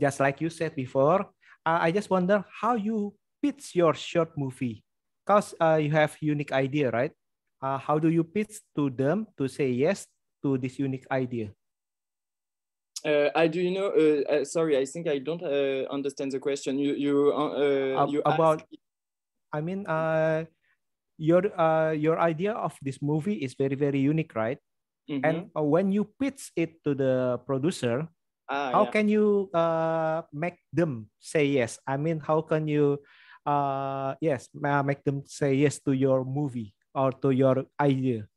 just 0.00 0.24
like 0.24 0.40
you 0.40 0.48
said 0.48 0.72
before, 0.72 1.28
I 1.68 1.92
just 1.92 2.08
wonder 2.08 2.48
how 2.48 2.80
you 2.80 3.12
pitch 3.42 3.74
your 3.74 3.94
short 3.94 4.36
movie? 4.36 4.84
Because 5.24 5.54
uh, 5.60 5.76
you 5.76 5.90
have 5.90 6.16
unique 6.20 6.52
idea, 6.52 6.90
right? 6.90 7.12
Uh, 7.60 7.78
how 7.78 7.98
do 7.98 8.08
you 8.08 8.24
pitch 8.24 8.60
to 8.76 8.90
them 8.90 9.26
to 9.36 9.48
say 9.48 9.70
yes 9.70 10.06
to 10.42 10.58
this 10.58 10.78
unique 10.78 11.06
idea? 11.10 11.50
Uh, 13.04 13.30
I 13.34 13.46
do 13.46 13.60
you 13.60 13.70
know. 13.70 13.94
Uh, 13.94 14.22
uh, 14.26 14.44
sorry, 14.44 14.76
I 14.78 14.84
think 14.84 15.06
I 15.06 15.18
don't 15.18 15.42
uh, 15.42 15.86
understand 15.90 16.32
the 16.32 16.42
question. 16.42 16.78
You 16.78 16.94
you 16.94 17.14
uh, 17.30 18.06
you 18.10 18.22
about. 18.26 18.62
Ask... 18.62 18.82
I 19.52 19.60
mean, 19.60 19.86
uh, 19.86 20.44
your 21.16 21.46
uh, 21.54 21.92
your 21.94 22.18
idea 22.18 22.52
of 22.52 22.74
this 22.82 23.02
movie 23.02 23.38
is 23.38 23.54
very 23.54 23.78
very 23.78 24.02
unique, 24.02 24.34
right? 24.34 24.58
Mm 25.06 25.22
-hmm. 25.22 25.26
And 25.26 25.36
uh, 25.54 25.66
when 25.66 25.94
you 25.94 26.10
pitch 26.18 26.50
it 26.58 26.82
to 26.82 26.94
the 26.94 27.38
producer, 27.46 28.10
ah, 28.50 28.74
how 28.74 28.84
yeah. 28.86 28.92
can 28.92 29.06
you 29.06 29.46
uh, 29.54 30.26
make 30.34 30.58
them 30.74 31.06
say 31.22 31.46
yes? 31.46 31.78
I 31.86 31.96
mean, 31.96 32.18
how 32.18 32.42
can 32.42 32.66
you 32.66 32.98
uh, 33.48 34.14
yes, 34.20 34.48
make 34.52 35.02
them 35.04 35.22
say 35.26 35.54
yes 35.54 35.80
to 35.80 35.92
your 35.92 36.24
movie 36.24 36.74
or 36.94 37.12
to 37.12 37.30
your 37.30 37.64
idea. 37.80 38.28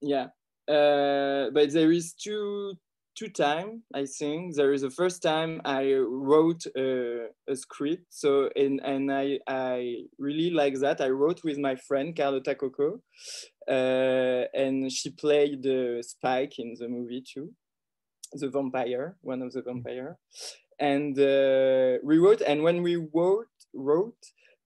Yeah, 0.00 0.28
uh, 0.68 1.50
but 1.50 1.72
there 1.72 1.90
is 1.90 2.14
two 2.14 2.74
two 3.16 3.28
time 3.28 3.82
I 3.92 4.06
think 4.06 4.54
there 4.54 4.72
is 4.72 4.82
the 4.82 4.90
first 4.90 5.22
time 5.22 5.60
I 5.64 5.94
wrote 5.94 6.64
a, 6.76 7.26
a 7.48 7.56
script. 7.56 8.06
So 8.10 8.48
and 8.54 8.80
and 8.84 9.12
I 9.12 9.40
I 9.46 10.06
really 10.18 10.50
like 10.50 10.78
that. 10.80 11.00
I 11.00 11.08
wrote 11.08 11.42
with 11.44 11.58
my 11.58 11.74
friend 11.76 12.16
Carlota 12.16 12.54
Coco, 12.54 13.00
uh, 13.68 14.44
and 14.54 14.90
she 14.92 15.10
played 15.10 15.66
uh, 15.66 16.02
Spike 16.02 16.58
in 16.58 16.76
the 16.78 16.88
movie 16.88 17.22
too, 17.22 17.50
the 18.32 18.48
vampire, 18.48 19.16
one 19.20 19.42
of 19.42 19.52
the 19.52 19.62
mm. 19.62 19.66
vampire, 19.66 20.16
and 20.78 21.18
uh, 21.18 21.98
we 22.04 22.18
wrote. 22.18 22.42
And 22.42 22.62
when 22.62 22.82
we 22.82 22.96
wrote 23.12 23.48
wrote 23.74 24.22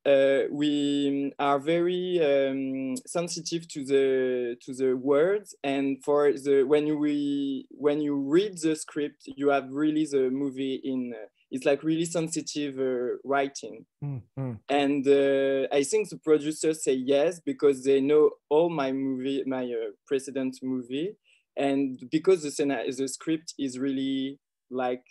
uh, 0.07 0.43
we 0.51 1.33
are 1.39 1.59
very 1.59 2.21
um, 2.21 2.97
sensitive 3.07 3.67
to 3.69 3.85
the 3.85 4.57
to 4.61 4.75
the 4.75 4.95
words. 4.95 5.55
And 5.65 6.03
for 6.05 6.33
the 6.33 6.65
when 6.65 6.99
we 6.99 7.67
when 7.71 8.01
you 8.01 8.17
read 8.17 8.59
the 8.59 8.77
script 8.77 9.23
you 9.37 9.49
have 9.49 9.71
really 9.71 10.05
the 10.05 10.31
movie 10.31 10.81
in 10.85 11.15
uh, 11.15 11.27
it's 11.51 11.65
like 11.65 11.83
really 11.83 12.05
sensitive 12.05 12.79
uh, 12.79 13.17
writing. 13.25 13.87
Mm-hmm. 14.05 14.53
and 14.69 15.07
uh, 15.09 15.67
i 15.73 15.83
think 15.83 16.11
the 16.11 16.19
producers 16.19 16.85
say 16.85 16.93
yes 16.93 17.41
because 17.41 17.85
they 17.85 18.01
know 18.01 18.31
all 18.51 18.69
my 18.69 18.93
movie 18.93 19.43
my 19.47 19.65
uh, 19.65 19.93
precedent 20.07 20.59
movie. 20.63 21.17
And 21.57 22.03
because 22.11 22.43
the 22.43 22.95
the 22.99 23.09
script 23.09 23.55
is 23.59 23.79
really 23.79 24.41
like 24.71 25.05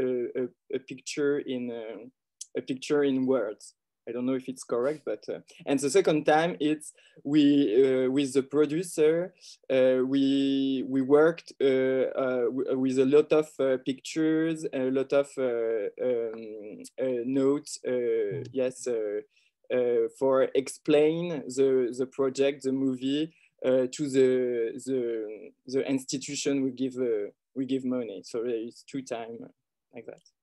a, 0.00 0.06
a, 0.40 0.44
a 0.76 0.78
picture 0.78 1.40
in 1.40 1.70
uh, 1.70 2.06
a 2.56 2.62
picture 2.62 3.02
in 3.04 3.26
words 3.26 3.74
I 4.08 4.12
don't 4.12 4.24
know 4.24 4.34
if 4.34 4.48
it's 4.48 4.64
correct, 4.64 5.02
but 5.04 5.24
uh, 5.28 5.40
and 5.66 5.78
the 5.78 5.90
second 5.90 6.24
time 6.24 6.56
it's 6.60 6.94
we 7.24 8.06
uh, 8.06 8.10
with 8.10 8.32
the 8.32 8.42
producer 8.42 9.34
uh, 9.70 9.98
we 10.04 10.84
we 10.88 11.02
worked 11.02 11.52
uh, 11.60 11.64
uh, 11.64 12.44
with 12.50 12.98
a 12.98 13.04
lot 13.04 13.32
of 13.32 13.48
uh, 13.60 13.76
pictures, 13.84 14.64
a 14.72 14.90
lot 14.90 15.12
of 15.12 15.28
um, 15.38 16.82
notes. 17.26 17.78
yes, 18.52 18.88
for 20.18 20.48
explain 20.54 21.42
the 21.56 21.94
the 21.98 22.06
project, 22.06 22.62
the 22.62 22.72
movie 22.72 23.34
to 23.64 24.02
the 24.16 24.72
the 24.86 25.50
the 25.66 25.86
institution 25.86 26.62
we 26.62 26.70
give 26.70 26.96
we 27.54 27.66
give 27.66 27.84
money. 27.84 28.22
So 28.24 28.42
it's 28.44 28.82
two 28.82 29.02
time 29.02 29.38
like 29.94 30.06
that. 30.06 30.37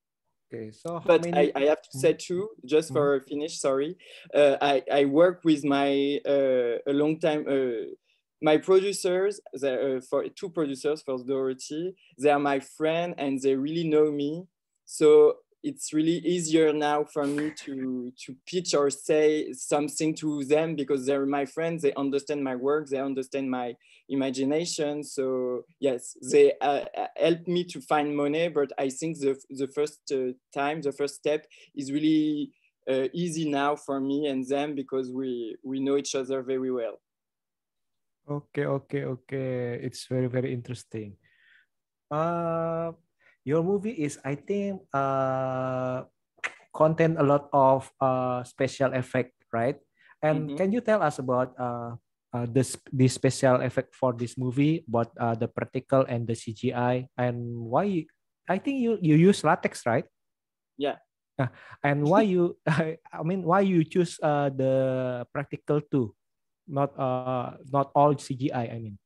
Okay, 0.56 0.72
so 0.72 1.02
but 1.06 1.26
many... 1.26 1.52
I, 1.56 1.60
I 1.60 1.64
have 1.66 1.82
to 1.82 1.98
say 1.98 2.14
mm-hmm. 2.14 2.34
too, 2.34 2.50
just 2.66 2.94
for 2.94 3.20
mm-hmm. 3.20 3.28
finish, 3.28 3.60
sorry. 3.60 3.98
Uh, 4.34 4.58
I, 4.62 4.84
I 4.92 5.06
work 5.06 5.42
with 5.44 5.64
my 5.64 6.20
uh, 6.26 6.78
a 6.88 6.94
long 6.94 7.20
time 7.20 7.46
uh, 7.48 7.92
my 8.42 8.58
producers, 8.58 9.40
uh, 9.64 10.02
for 10.10 10.28
two 10.30 10.50
producers 10.50 11.02
for 11.02 11.18
Dorothy, 11.24 11.96
they 12.18 12.30
are 12.30 12.40
my 12.40 12.60
friend 12.60 13.16
and 13.18 13.42
they 13.42 13.56
really 13.56 13.88
know 13.88 14.12
me. 14.12 14.44
So 14.86 15.38
it's 15.66 15.92
really 15.94 16.20
easier 16.20 16.72
now 16.72 17.04
for 17.04 17.26
me 17.26 17.52
to 17.64 18.12
to 18.24 18.36
pitch 18.46 18.74
or 18.76 18.90
say 18.90 19.52
something 19.54 20.14
to 20.16 20.44
them 20.46 20.76
because 20.76 21.06
they're 21.06 21.26
my 21.26 21.46
friends 21.46 21.82
they 21.82 21.94
understand 21.96 22.44
my 22.44 22.56
work 22.56 22.88
they 22.88 23.00
understand 23.00 23.50
my 23.50 23.76
imagination. 24.08 25.04
So 25.04 25.64
yes 25.80 26.16
they 26.32 26.54
uh, 26.62 26.86
uh 27.02 27.08
help 27.18 27.48
me 27.48 27.64
to 27.64 27.82
find 27.82 28.16
money 28.16 28.48
but 28.50 28.70
i 28.78 28.88
think 28.90 29.18
the, 29.20 29.34
the 29.50 29.68
first 29.68 30.00
uh, 30.12 30.32
time 30.54 30.82
the 30.82 30.92
first 30.92 31.16
step 31.16 31.42
is 31.76 31.92
really 31.92 32.52
uh, 32.92 33.08
easy 33.14 33.50
now 33.50 33.76
for 33.76 34.00
me 34.00 34.28
and 34.28 34.48
them 34.48 34.76
because 34.76 35.12
we 35.12 35.58
we 35.64 35.80
know 35.80 35.98
each 35.98 36.14
other 36.16 36.44
very 36.44 36.72
well. 36.72 36.98
Okay 38.30 38.66
okay 38.66 39.04
okay. 39.06 39.80
It's 39.82 40.06
very 40.06 40.28
very 40.28 40.54
interesting. 40.54 41.18
Uh 42.12 42.92
your 43.46 43.62
movie 43.62 43.94
is 43.94 44.18
I 44.26 44.36
think 44.36 44.82
uh 44.92 46.10
contain 46.74 47.16
a 47.16 47.24
lot 47.24 47.48
of 47.54 47.88
uh 48.02 48.44
special 48.44 48.92
effect, 48.98 49.38
right? 49.54 49.78
And 50.20 50.50
mm-hmm. 50.50 50.58
can 50.58 50.74
you 50.74 50.82
tell 50.82 51.06
us 51.06 51.22
about 51.22 51.54
uh, 51.56 51.96
uh 52.34 52.46
this 52.50 52.76
the 52.90 53.08
special 53.08 53.62
effect 53.62 53.94
for 53.94 54.12
this 54.12 54.36
movie, 54.36 54.84
about 54.90 55.14
uh, 55.22 55.38
the 55.38 55.48
practical 55.48 56.04
and 56.10 56.26
the 56.26 56.34
CGI, 56.34 57.08
and 57.16 57.38
why? 57.54 57.86
You, 57.86 58.04
I 58.50 58.58
think 58.58 58.82
you 58.82 58.98
you 59.00 59.16
use 59.16 59.46
latex, 59.46 59.86
right? 59.86 60.10
Yeah. 60.76 60.98
Uh, 61.38 61.54
and 61.86 62.04
why 62.04 62.26
you? 62.26 62.58
I 62.68 63.22
mean, 63.24 63.46
why 63.46 63.62
you 63.62 63.86
choose 63.86 64.18
uh 64.20 64.50
the 64.50 64.74
practical 65.30 65.80
too, 65.86 66.18
not 66.66 66.98
uh 66.98 67.62
not 67.70 67.94
all 67.94 68.18
CGI? 68.18 68.74
I 68.74 68.78
mean. 68.82 68.98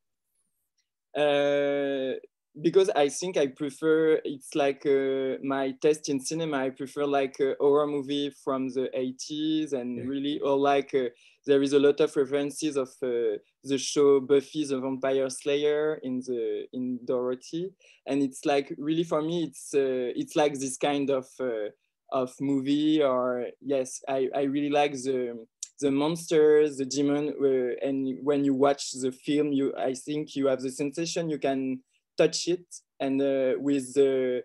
Uh, 1.10 2.22
because 2.60 2.90
I 2.90 3.08
think 3.08 3.36
I 3.36 3.46
prefer 3.46 4.20
it's 4.24 4.54
like 4.54 4.84
uh, 4.84 5.38
my 5.42 5.72
taste 5.80 6.08
in 6.08 6.20
cinema. 6.20 6.58
I 6.58 6.70
prefer 6.70 7.06
like 7.06 7.38
a 7.40 7.54
horror 7.60 7.86
movie 7.86 8.32
from 8.44 8.68
the 8.68 8.90
80s 8.96 9.72
and 9.72 9.98
yeah. 9.98 10.04
really 10.04 10.40
or 10.40 10.56
like 10.56 10.92
uh, 10.94 11.10
there 11.46 11.62
is 11.62 11.72
a 11.72 11.78
lot 11.78 12.00
of 12.00 12.14
references 12.16 12.76
of 12.76 12.88
uh, 13.02 13.38
the 13.62 13.78
show 13.78 14.20
Buffy 14.20 14.64
the 14.64 14.80
Vampire 14.80 15.30
Slayer 15.30 16.00
in 16.02 16.20
the 16.26 16.66
in 16.72 16.98
Dorothy, 17.04 17.70
and 18.06 18.22
it's 18.22 18.44
like 18.44 18.74
really 18.78 19.04
for 19.04 19.22
me 19.22 19.44
it's 19.44 19.72
uh, 19.74 20.12
it's 20.16 20.34
like 20.34 20.54
this 20.54 20.76
kind 20.76 21.10
of 21.10 21.26
uh, 21.40 21.70
of 22.12 22.34
movie 22.40 23.00
or 23.00 23.46
yes 23.60 24.00
I 24.08 24.28
I 24.34 24.42
really 24.42 24.70
like 24.70 24.92
the 24.92 25.46
the 25.80 25.90
monsters, 25.90 26.76
the 26.76 26.84
demon, 26.84 27.32
uh, 27.42 27.86
and 27.86 28.18
when 28.22 28.44
you 28.44 28.52
watch 28.52 28.92
the 28.92 29.12
film, 29.12 29.52
you 29.52 29.72
I 29.76 29.94
think 29.94 30.36
you 30.36 30.48
have 30.48 30.60
the 30.60 30.70
sensation 30.70 31.30
you 31.30 31.38
can 31.38 31.80
touch 32.20 32.48
it 32.48 32.66
and 32.98 33.20
uh, 33.20 33.54
with 33.58 33.94
the 33.94 34.42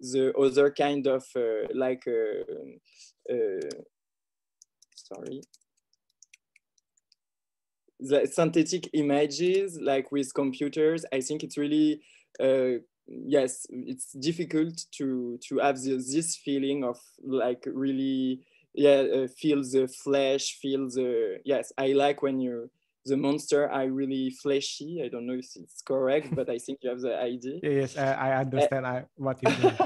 the 0.00 0.32
other 0.38 0.70
kind 0.70 1.06
of 1.06 1.24
uh, 1.36 1.66
like 1.74 2.04
uh, 2.06 3.32
uh, 3.32 3.70
sorry. 4.94 5.40
The 8.00 8.26
synthetic 8.26 8.90
images 8.92 9.80
like 9.80 10.12
with 10.12 10.32
computers 10.32 11.04
i 11.12 11.20
think 11.20 11.42
it's 11.42 11.58
really 11.58 12.00
uh, 12.38 12.78
yes 13.08 13.66
it's 13.70 14.12
difficult 14.12 14.84
to 14.92 15.38
to 15.48 15.58
have 15.58 15.82
the, 15.82 15.96
this 15.96 16.36
feeling 16.36 16.84
of 16.84 16.98
like 17.24 17.64
really 17.66 18.40
yeah 18.74 19.02
uh, 19.16 19.26
feel 19.26 19.62
the 19.62 19.88
flesh 19.88 20.58
feel 20.60 20.88
the 20.88 21.40
yes 21.44 21.72
i 21.76 21.88
like 21.88 22.22
when 22.22 22.38
you 22.38 22.70
the 23.06 23.16
monster 23.16 23.70
are 23.70 23.88
really 23.88 24.30
fleshy 24.42 25.00
i 25.04 25.08
don't 25.08 25.26
know 25.26 25.34
if 25.34 25.48
it's 25.56 25.82
correct 25.82 26.34
but 26.34 26.48
i 26.50 26.58
think 26.58 26.78
you 26.82 26.90
have 26.90 27.00
the 27.00 27.16
idea 27.16 27.58
yes 27.62 27.96
i, 27.96 28.12
I 28.12 28.36
understand 28.40 28.86
I, 28.86 29.04
what 29.16 29.42
you 29.42 29.48
mean 29.62 29.76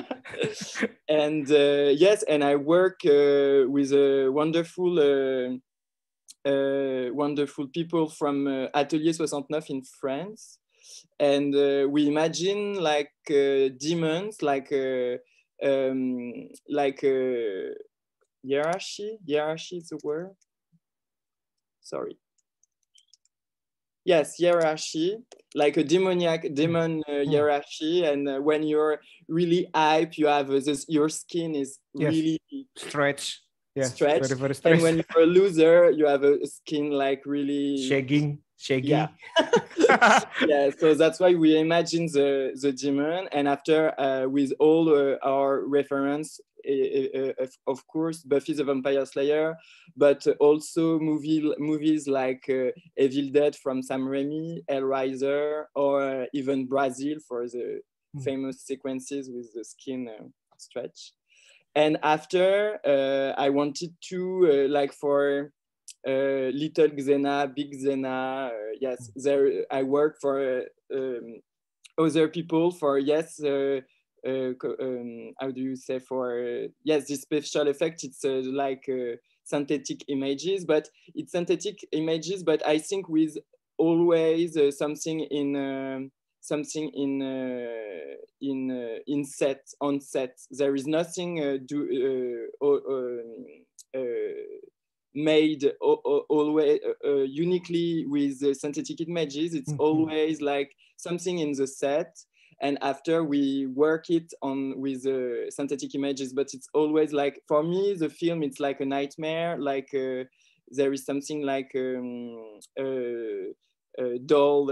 and 1.08 1.50
uh, 1.50 1.92
yes 1.94 2.22
and 2.24 2.42
i 2.42 2.56
work 2.56 3.00
uh, 3.04 3.68
with 3.68 3.92
a 3.92 4.28
wonderful 4.30 4.98
uh, 4.98 5.56
uh, 6.44 7.06
wonderful 7.12 7.68
people 7.68 8.08
from 8.08 8.46
uh, 8.46 8.66
Atelier 8.74 9.12
69 9.12 9.62
in 9.68 9.82
France. 10.00 10.58
And 11.20 11.54
uh, 11.54 11.86
we 11.88 12.08
imagine 12.08 12.74
like 12.74 13.12
demons, 13.26 14.42
like 14.42 14.72
um, 15.62 16.48
like 16.68 17.00
hierarchy. 18.44 19.18
Hierarchy 19.28 19.76
is 19.76 19.88
the 19.88 19.98
word. 20.02 20.34
Sorry. 21.80 22.18
Yes, 24.04 24.36
hierarchy, 24.40 25.16
like 25.54 25.76
a 25.76 25.84
demoniac 25.84 26.52
demon 26.54 27.02
uh, 27.08 27.22
hmm. 27.22 27.30
hierarchy. 27.30 28.04
And 28.04 28.28
uh, 28.28 28.38
when 28.38 28.62
you're 28.64 29.00
really 29.28 29.68
hype, 29.74 30.18
you 30.18 30.26
have 30.26 30.50
uh, 30.50 30.60
this. 30.64 30.84
Your 30.88 31.08
skin 31.08 31.54
is 31.54 31.78
yes. 31.94 32.10
really 32.10 32.40
stretch 32.76 33.42
yeah, 33.74 33.84
stretch. 33.84 34.26
Very, 34.26 34.54
very 34.54 34.74
and 34.74 34.82
when 34.82 34.96
you're 34.96 35.24
a 35.24 35.26
loser, 35.26 35.90
you 35.90 36.06
have 36.06 36.24
a 36.24 36.46
skin 36.46 36.90
like 36.90 37.22
really 37.24 37.82
shaking, 37.88 38.38
shaking. 38.58 38.90
Yeah. 38.90 39.08
yeah. 40.46 40.70
So 40.78 40.94
that's 40.94 41.18
why 41.18 41.34
we 41.34 41.58
imagine 41.58 42.06
the 42.06 42.52
the 42.60 42.72
demon, 42.72 43.28
and 43.32 43.48
after 43.48 43.98
uh, 43.98 44.28
with 44.28 44.52
all 44.58 44.94
uh, 44.94 45.16
our 45.24 45.64
reference, 45.66 46.38
of 47.66 47.86
course, 47.86 48.22
Buffy 48.22 48.54
the 48.54 48.64
Vampire 48.64 49.06
Slayer, 49.06 49.56
but 49.96 50.26
also 50.40 50.98
movie 50.98 51.52
movies 51.58 52.06
like 52.06 52.44
uh, 52.48 52.70
Evil 52.96 53.30
Dead 53.32 53.56
from 53.56 53.82
Sam 53.82 54.02
Raimi, 54.06 54.64
Hellraiser, 54.70 55.64
or 55.74 56.26
even 56.32 56.66
Brazil 56.66 57.18
for 57.26 57.46
the 57.48 57.80
mm. 58.16 58.24
famous 58.24 58.62
sequences 58.62 59.30
with 59.30 59.52
the 59.54 59.64
skin 59.64 60.08
uh, 60.08 60.24
stretch 60.58 61.12
and 61.74 61.98
after 62.02 62.78
uh, 62.84 63.40
I 63.40 63.48
wanted 63.50 63.94
to 64.08 64.66
uh, 64.66 64.72
like 64.72 64.92
for 64.92 65.52
uh, 66.06 66.50
little 66.52 66.88
Xena, 66.88 67.54
big 67.54 67.72
Xena. 67.72 68.48
Uh, 68.48 68.50
yes, 68.80 69.10
there 69.16 69.64
I 69.70 69.82
work 69.82 70.18
for 70.20 70.64
um, 70.92 71.40
other 71.98 72.28
people 72.28 72.70
for 72.70 72.98
yes. 72.98 73.40
Uh, 74.26 74.52
uh, 74.62 74.74
um, 74.80 75.32
how 75.40 75.50
do 75.50 75.60
you 75.60 75.74
say 75.74 75.98
for 75.98 76.68
yes 76.84 77.08
this 77.08 77.22
special 77.22 77.68
effect? 77.68 78.04
It's 78.04 78.24
like 78.24 78.88
synthetic 79.44 80.04
images, 80.08 80.64
but 80.64 80.88
it's 81.14 81.32
synthetic 81.32 81.78
images. 81.92 82.42
But 82.44 82.64
I 82.66 82.78
think 82.78 83.08
with 83.08 83.36
always 83.78 84.56
something 84.78 85.20
in 85.20 85.56
um, 85.56 86.12
something 86.40 86.90
in 86.94 87.22
uh, 87.22 88.16
in 88.40 88.70
uh, 88.70 88.98
in 89.06 89.24
set 89.24 89.62
on 89.80 90.00
set. 90.00 90.38
There 90.50 90.74
is 90.74 90.86
nothing 90.86 91.40
uh, 91.40 91.58
do 91.66 92.48
um, 92.62 93.46
made 95.14 95.70
always 95.80 96.80
uniquely 97.26 98.06
with 98.06 98.56
synthetic 98.56 99.00
images. 99.00 99.54
It's 99.54 99.72
mm 99.72 99.78
-hmm. 99.78 99.86
always 99.86 100.40
like 100.40 100.70
something 100.96 101.38
in 101.38 101.52
the 101.52 101.66
set 101.66 102.12
and 102.62 102.78
after 102.80 103.24
we 103.24 103.66
work 103.66 104.08
it 104.08 104.32
on 104.40 104.78
with 104.80 105.04
uh, 105.06 105.50
synthetic 105.50 105.94
images 105.94 106.32
but 106.32 106.54
it's 106.54 106.68
always 106.72 107.12
like 107.12 107.40
for 107.46 107.62
me 107.62 107.94
the 107.94 108.08
film 108.08 108.42
it's 108.42 108.60
like 108.60 108.80
a 108.80 108.84
nightmare 108.84 109.58
like 109.58 109.90
uh, 109.94 110.24
there 110.68 110.92
is 110.92 111.04
something 111.04 111.42
like 111.42 111.70
um, 111.76 112.58
uh, 112.80 114.04
doll 114.24 114.70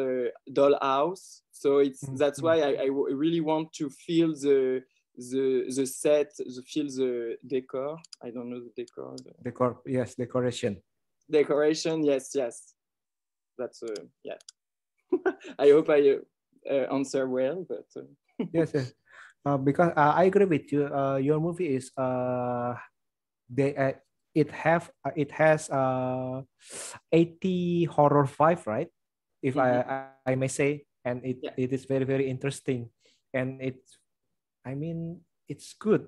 doll 0.52 0.78
house 0.80 1.42
so 1.50 1.78
it's 1.78 2.04
mm-hmm. 2.04 2.16
that's 2.16 2.40
why 2.40 2.60
I, 2.60 2.84
I 2.84 2.86
really 2.86 3.40
want 3.40 3.72
to 3.74 3.90
feel 3.90 4.28
the 4.34 4.82
the 5.16 5.70
the 5.74 5.86
set, 5.86 6.34
the 6.36 6.62
feel 6.66 6.86
the 6.86 7.36
decor. 7.46 7.98
I 8.22 8.30
don't 8.30 8.48
know 8.50 8.60
the 8.60 8.72
decor. 8.74 9.14
The... 9.16 9.32
Decor, 9.42 9.80
yes, 9.86 10.14
decoration. 10.14 10.80
Decoration, 11.30 12.02
yes, 12.04 12.30
yes. 12.34 12.74
That's 13.58 13.82
uh, 13.82 14.04
yeah. 14.24 14.38
I 15.58 15.70
hope 15.70 15.90
I 15.90 16.10
uh, 16.10 16.16
answer 16.68 17.28
well, 17.28 17.64
but 17.68 17.86
uh... 17.96 18.06
yes, 18.52 18.70
yes. 18.74 18.92
Uh, 19.44 19.56
because 19.56 19.92
uh, 19.96 20.12
I 20.16 20.24
agree 20.24 20.44
with 20.44 20.72
you. 20.72 20.86
Uh, 20.86 21.16
your 21.16 21.40
movie 21.40 21.76
is 21.76 21.90
uh, 21.96 22.74
they 23.48 23.74
uh, 23.76 23.92
it 24.34 24.50
have 24.52 24.90
uh, 25.04 25.16
it 25.16 25.32
has 25.32 25.70
uh, 25.70 26.42
80 27.12 27.84
horror 27.84 28.26
five 28.26 28.60
right? 28.66 28.88
If 29.40 29.56
mm 29.56 29.64
-hmm. 29.64 30.12
I 30.26 30.32
I 30.32 30.34
may 30.36 30.52
say, 30.52 30.84
and 31.04 31.24
it, 31.24 31.38
yeah. 31.40 31.56
it 31.56 31.72
is 31.72 31.88
very 31.88 32.04
very 32.04 32.28
interesting 32.28 32.88
and 33.32 33.60
it's 33.60 33.98
i 34.64 34.74
mean 34.74 35.20
it's 35.48 35.72
good 35.74 36.06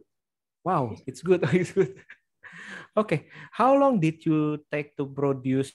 wow 0.64 0.92
it's 1.08 1.22
good 1.22 1.42
it's 1.52 1.72
good 1.72 1.96
okay 2.96 3.28
how 3.52 3.72
long 3.76 4.00
did 4.00 4.24
you 4.24 4.60
take 4.70 4.96
to 4.96 5.06
produce 5.06 5.72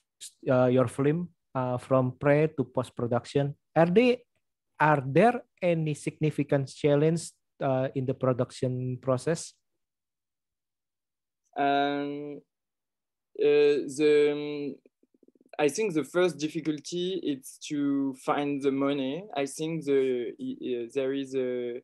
uh, 0.49 0.69
your 0.69 0.87
film 0.87 1.29
uh, 1.55 1.77
from 1.77 2.13
pre 2.17 2.47
to 2.53 2.63
post 2.63 2.95
production 2.95 3.55
are 3.75 3.89
they 3.89 4.21
are 4.79 5.03
there 5.05 5.41
any 5.61 5.93
significant 5.93 6.67
challenge 6.67 7.31
uh, 7.61 7.87
in 7.95 8.05
the 8.05 8.13
production 8.13 8.97
process 9.01 9.53
um, 11.57 12.41
uh, 13.39 13.85
the 13.97 14.75
I 15.59 15.69
think 15.69 15.93
the 15.93 16.03
first 16.03 16.37
difficulty 16.37 17.19
is 17.23 17.57
to 17.67 18.13
find 18.23 18.61
the 18.61 18.71
money. 18.71 19.25
I 19.35 19.47
think 19.47 19.85
the 19.85 20.33
uh, 20.39 20.89
there 20.93 21.13
is 21.13 21.35
a 21.35 21.81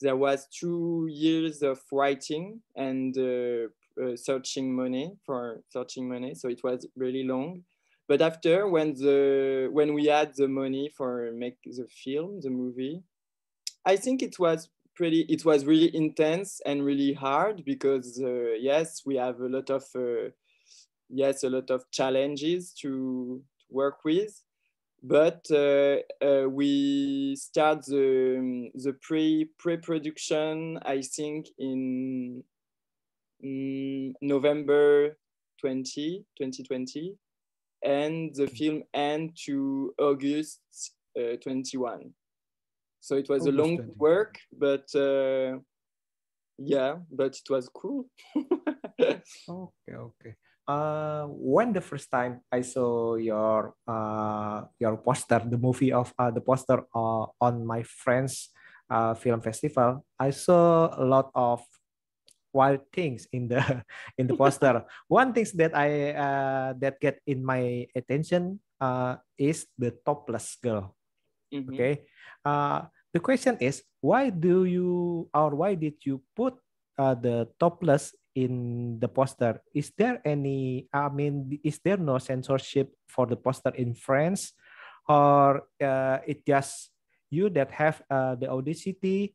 there 0.00 0.16
was 0.16 0.46
two 0.48 1.08
years 1.10 1.62
of 1.62 1.80
writing 1.92 2.60
and 2.76 3.16
uh, 3.18 3.66
uh, 4.02 4.16
searching 4.16 4.74
money 4.74 5.12
for 5.26 5.60
searching 5.68 6.08
money, 6.08 6.34
so 6.34 6.48
it 6.48 6.62
was 6.62 6.86
really 6.96 7.24
long. 7.24 7.64
But 8.10 8.22
after, 8.22 8.66
when 8.66 8.94
the 8.94 9.68
when 9.70 9.94
we 9.94 10.06
had 10.06 10.34
the 10.34 10.48
money 10.48 10.90
for 10.96 11.30
make 11.32 11.58
the 11.62 11.86
film, 11.86 12.40
the 12.40 12.50
movie, 12.50 13.04
I 13.86 13.94
think 13.94 14.20
it 14.20 14.36
was 14.36 14.68
pretty. 14.96 15.20
It 15.28 15.44
was 15.44 15.64
really 15.64 15.94
intense 15.94 16.60
and 16.66 16.84
really 16.84 17.12
hard 17.12 17.64
because 17.64 18.20
uh, 18.20 18.54
yes, 18.58 19.02
we 19.06 19.14
have 19.14 19.38
a 19.38 19.48
lot 19.48 19.70
of 19.70 19.84
uh, 19.94 20.30
yes, 21.08 21.44
a 21.44 21.50
lot 21.50 21.70
of 21.70 21.88
challenges 21.92 22.72
to, 22.80 22.88
to 22.88 23.44
work 23.70 24.04
with. 24.04 24.42
But 25.04 25.46
uh, 25.48 25.98
uh, 26.20 26.48
we 26.48 27.36
start 27.36 27.86
the, 27.86 28.70
the 28.74 28.94
pre 29.00 29.50
pre 29.56 29.76
production, 29.76 30.80
I 30.82 31.02
think, 31.02 31.46
in 31.58 32.42
mm, 33.44 34.14
November 34.20 35.16
20, 35.60 36.24
2020, 36.36 37.16
and 37.82 38.34
the 38.34 38.46
film 38.46 38.82
end 38.94 39.36
to 39.46 39.94
August 39.98 40.60
uh, 41.18 41.36
21. 41.42 42.10
So 43.00 43.16
it 43.16 43.28
was 43.28 43.42
August 43.42 43.58
a 43.58 43.62
long 43.62 43.76
20. 43.76 43.92
work, 43.96 44.38
but 44.52 44.86
uh, 44.94 45.58
yeah, 46.58 46.96
but 47.10 47.36
it 47.36 47.50
was 47.50 47.68
cool. 47.68 48.06
okay, 49.00 49.22
okay 49.88 50.36
uh, 50.70 51.26
when 51.26 51.72
the 51.72 51.80
first 51.80 52.10
time 52.10 52.40
I 52.52 52.62
saw 52.62 53.16
your 53.16 53.74
uh, 53.86 54.70
your 54.78 54.96
poster, 55.02 55.42
the 55.42 55.58
movie 55.58 55.92
of 55.92 56.14
uh, 56.18 56.30
the 56.30 56.40
poster 56.40 56.86
uh, 56.94 57.26
on 57.40 57.66
my 57.66 57.82
friend's 57.82 58.50
uh, 58.86 59.14
film 59.14 59.40
festival, 59.40 60.06
I 60.18 60.30
saw 60.30 60.94
a 60.94 61.04
lot 61.04 61.30
of 61.34 61.62
wild 62.52 62.82
things 62.92 63.26
in 63.32 63.48
the 63.48 63.60
in 64.18 64.26
the 64.26 64.36
poster. 64.36 64.84
One 65.08 65.32
thing 65.32 65.46
that 65.56 65.72
I 65.76 66.14
uh, 66.14 66.68
that 66.78 67.00
get 67.00 67.20
in 67.26 67.44
my 67.44 67.86
attention 67.94 68.60
uh, 68.80 69.16
is 69.38 69.66
the 69.78 69.94
topless 70.04 70.56
girl. 70.60 70.94
Mm-hmm. 71.50 71.74
Okay, 71.74 71.94
uh, 72.44 72.86
the 73.12 73.20
question 73.20 73.58
is 73.60 73.82
why 74.00 74.30
do 74.30 74.64
you 74.64 75.28
or 75.34 75.54
why 75.54 75.74
did 75.74 75.98
you 76.06 76.22
put 76.34 76.54
uh, 76.98 77.14
the 77.14 77.48
topless 77.58 78.14
in 78.34 78.96
the 79.02 79.08
poster 79.10 79.58
is 79.74 79.90
there 79.98 80.22
any 80.22 80.86
i 80.94 81.08
mean 81.10 81.58
is 81.64 81.82
there 81.82 81.98
no 81.98 82.18
censorship 82.18 82.94
for 83.10 83.26
the 83.26 83.34
poster 83.34 83.74
in 83.74 83.90
france 83.94 84.54
or 85.08 85.66
uh, 85.82 86.18
it 86.26 86.46
just 86.46 86.94
you 87.30 87.50
that 87.50 87.70
have 87.74 88.02
uh, 88.10 88.34
the 88.38 88.46
audacity 88.46 89.34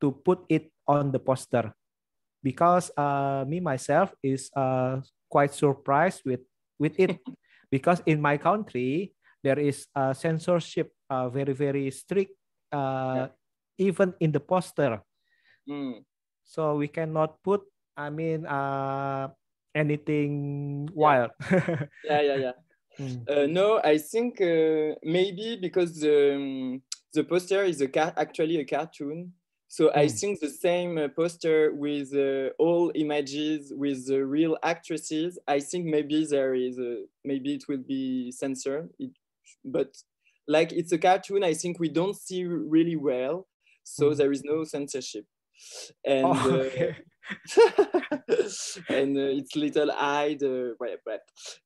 to 0.00 0.12
put 0.12 0.46
it 0.48 0.70
on 0.86 1.10
the 1.10 1.18
poster 1.18 1.74
because 2.46 2.94
uh, 2.94 3.42
me 3.42 3.58
myself 3.58 4.14
is 4.22 4.54
uh, 4.54 5.02
quite 5.26 5.50
surprised 5.50 6.22
with 6.22 6.46
with 6.78 6.94
it 6.94 7.18
because 7.74 7.98
in 8.06 8.22
my 8.22 8.38
country 8.38 9.10
there 9.42 9.58
is 9.58 9.90
a 9.98 10.14
censorship, 10.14 10.94
uh, 11.10 11.26
very 11.26 11.50
very 11.58 11.90
strict, 11.90 12.30
uh, 12.70 13.26
yeah. 13.26 13.28
even 13.82 14.14
in 14.22 14.30
the 14.30 14.38
poster. 14.38 15.02
Mm. 15.66 16.06
So 16.46 16.78
we 16.78 16.86
cannot 16.86 17.42
put, 17.42 17.66
I 17.98 18.10
mean, 18.10 18.46
uh, 18.46 19.34
anything 19.74 20.86
wild. 20.94 21.34
yeah, 22.06 22.22
yeah, 22.22 22.38
yeah. 22.38 22.56
Mm. 22.96 23.28
Uh, 23.28 23.44
no, 23.44 23.76
I 23.84 24.00
think 24.00 24.40
uh, 24.40 24.96
maybe 25.04 25.60
because 25.60 26.00
the 26.00 26.32
um, 26.32 26.80
the 27.12 27.28
poster 27.28 27.60
is 27.60 27.84
a 27.84 27.92
actually 28.16 28.56
a 28.56 28.64
cartoon. 28.64 29.36
So. 29.68 29.92
I 29.94 30.08
think 30.08 30.40
the 30.40 30.50
same 30.50 30.96
uh, 30.98 31.08
poster 31.08 31.72
with 31.74 32.14
uh, 32.14 32.50
all 32.58 32.92
images 32.94 33.72
with 33.74 34.06
the 34.06 34.24
real 34.24 34.56
actresses. 34.62 35.38
I 35.48 35.60
think 35.60 35.86
maybe 35.86 36.24
there 36.24 36.54
is 36.54 36.78
a, 36.78 37.02
maybe 37.24 37.54
it 37.54 37.64
will 37.68 37.84
be 37.86 38.32
censored. 38.32 38.90
It, 38.98 39.10
but 39.64 39.96
like 40.48 40.72
it's 40.72 40.92
a 40.92 40.98
cartoon, 40.98 41.42
I 41.44 41.54
think 41.54 41.78
we 41.78 41.88
don't 41.88 42.16
see 42.16 42.44
really 42.44 42.96
well. 42.96 43.46
So 43.84 44.10
mm. 44.10 44.16
there 44.16 44.32
is 44.32 44.42
no 44.44 44.64
censorship. 44.64 45.26
And 46.04 46.26
oh, 46.26 46.60
uh, 46.60 46.92
and 48.88 49.16
uh, 49.16 49.32
it's 49.38 49.56
little 49.56 49.90
eyed 49.92 50.42
uh, 50.42 50.74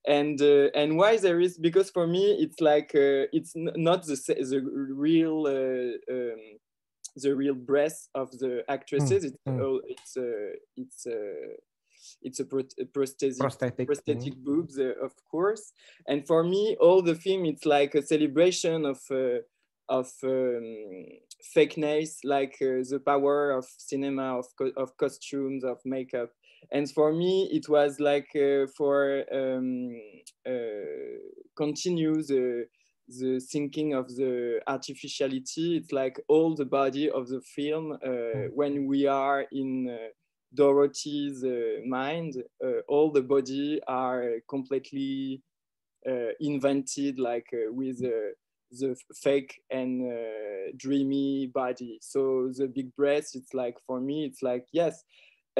and 0.06 0.40
uh, 0.40 0.68
and 0.74 0.96
why 0.96 1.16
there 1.18 1.40
is 1.40 1.58
because 1.58 1.90
for 1.90 2.06
me 2.06 2.36
it's 2.40 2.60
like 2.60 2.92
uh, 2.94 3.26
it's 3.32 3.52
not 3.56 4.06
the 4.06 4.16
the 4.26 4.60
real 4.94 5.46
uh, 5.46 6.14
um, 6.14 6.40
the 7.16 7.34
real 7.34 7.54
breath 7.54 8.08
of 8.14 8.30
the 8.38 8.62
actresses 8.68 9.24
mm. 9.24 9.82
it's 9.86 10.16
mm. 10.16 10.26
it's 10.76 10.76
it's 10.76 11.06
it's 12.22 12.40
a, 12.40 12.44
a 12.44 12.86
prosthetic 12.86 13.38
prosthetic, 13.38 13.86
prosthetic 13.86 14.34
mm. 14.34 14.44
boobs 14.44 14.78
of 14.78 15.12
course 15.30 15.72
and 16.08 16.26
for 16.26 16.42
me 16.42 16.76
all 16.80 17.02
the 17.02 17.14
film 17.14 17.44
it's 17.44 17.66
like 17.66 17.94
a 17.94 18.02
celebration 18.02 18.84
of 18.84 19.00
of 19.90 20.08
um, 20.22 21.06
fakeness, 21.54 22.18
like 22.24 22.56
uh, 22.62 22.82
the 22.88 23.02
power 23.04 23.50
of 23.50 23.66
cinema, 23.76 24.38
of, 24.38 24.46
co 24.56 24.70
of 24.76 24.96
costumes, 24.96 25.64
of 25.64 25.78
makeup. 25.84 26.30
And 26.70 26.90
for 26.90 27.12
me, 27.12 27.50
it 27.52 27.68
was 27.68 27.98
like 27.98 28.28
uh, 28.36 28.66
for 28.76 29.24
um, 29.32 30.00
uh, 30.46 31.18
continue 31.56 32.22
the, 32.22 32.66
the 33.18 33.40
thinking 33.40 33.94
of 33.94 34.08
the 34.08 34.60
artificiality. 34.66 35.76
It's 35.76 35.92
like 35.92 36.20
all 36.28 36.54
the 36.54 36.64
body 36.64 37.10
of 37.10 37.28
the 37.28 37.40
film 37.40 37.92
uh, 37.92 37.96
hmm. 38.06 38.46
when 38.54 38.86
we 38.86 39.06
are 39.06 39.46
in 39.52 39.88
uh, 39.88 40.08
Dorothy's 40.54 41.44
uh, 41.44 41.86
mind, 41.86 42.42
all 42.88 43.12
the 43.12 43.22
body 43.22 43.80
are 43.86 44.34
completely 44.48 45.42
invented, 46.40 47.18
like 47.20 47.46
with 47.68 48.02
the 48.72 48.96
fake 49.14 49.60
and 49.70 50.12
uh, 50.12 50.72
dreamy 50.76 51.50
body. 51.52 51.98
So 52.00 52.50
the 52.56 52.66
big 52.66 52.94
breath, 52.96 53.30
it's 53.34 53.54
like 53.54 53.76
for 53.86 54.00
me, 54.00 54.24
it's 54.24 54.42
like 54.42 54.66
yes, 54.72 55.04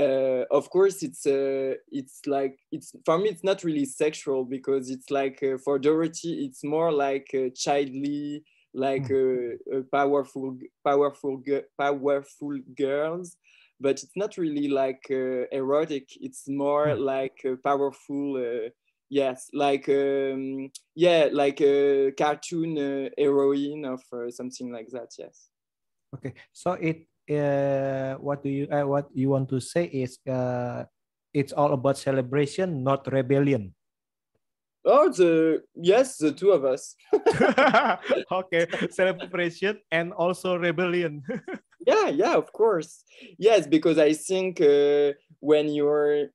uh, 0.01 0.45
of 0.51 0.71
course 0.71 1.03
it's 1.03 1.27
uh, 1.27 1.75
it's 1.91 2.21
like 2.27 2.59
it's 2.73 2.93
for 3.05 3.19
me 3.19 3.29
it's 3.29 3.45
not 3.45 3.65
really 3.65 3.85
sexual 3.85 4.45
because 4.45 4.91
it's 4.91 5.11
like 5.11 5.43
uh, 5.43 5.59
for 5.65 5.79
Dorothy 5.79 6.45
it's 6.47 6.63
more 6.65 6.93
like 6.93 7.29
childly, 7.55 8.45
like 8.75 9.09
mm. 9.09 9.57
powerful 9.93 10.57
powerful 10.85 11.43
powerful 11.79 12.59
girls. 12.77 13.37
But 13.83 14.03
it's 14.03 14.17
not 14.17 14.37
really 14.37 14.69
like 14.69 15.07
uh, 15.11 15.49
erotic. 15.53 16.09
It's 16.21 16.47
more 16.49 16.89
mm. 16.89 17.01
like 17.01 17.39
powerful 17.65 18.71
yes 19.11 19.49
like 19.53 19.89
um, 19.89 20.71
yeah 20.95 21.29
like 21.33 21.61
a 21.61 22.13
cartoon 22.13 22.79
uh, 22.79 23.09
heroine 23.19 23.85
of 23.85 24.03
uh, 24.13 24.31
something 24.31 24.73
like 24.73 24.87
that 24.93 25.11
yes 25.19 25.49
okay 26.15 26.33
so 26.53 26.73
it 26.73 27.07
uh, 27.31 28.15
what 28.19 28.43
do 28.43 28.51
you 28.51 28.67
uh, 28.69 28.87
what 28.87 29.09
you 29.15 29.31
want 29.31 29.49
to 29.51 29.61
say 29.61 29.85
is 29.85 30.19
uh, 30.29 30.85
it's 31.33 31.53
all 31.53 31.73
about 31.73 31.99
celebration 31.99 32.83
not 32.83 33.07
rebellion. 33.13 33.75
Oh 34.85 35.13
the 35.13 35.63
yes 35.77 36.17
the 36.17 36.33
two 36.33 36.51
of 36.51 36.65
us. 36.65 36.97
Okay 38.33 38.67
celebration 38.91 39.79
and 39.91 40.13
also 40.13 40.57
rebellion. 40.57 41.23
Yeah 41.87 42.09
yeah 42.13 42.37
of 42.37 42.53
course. 42.53 43.05
Yes 43.39 43.67
because 43.67 43.97
i 43.99 44.13
think 44.13 44.61
uh, 44.61 45.17
when 45.41 45.73
you're 45.73 46.29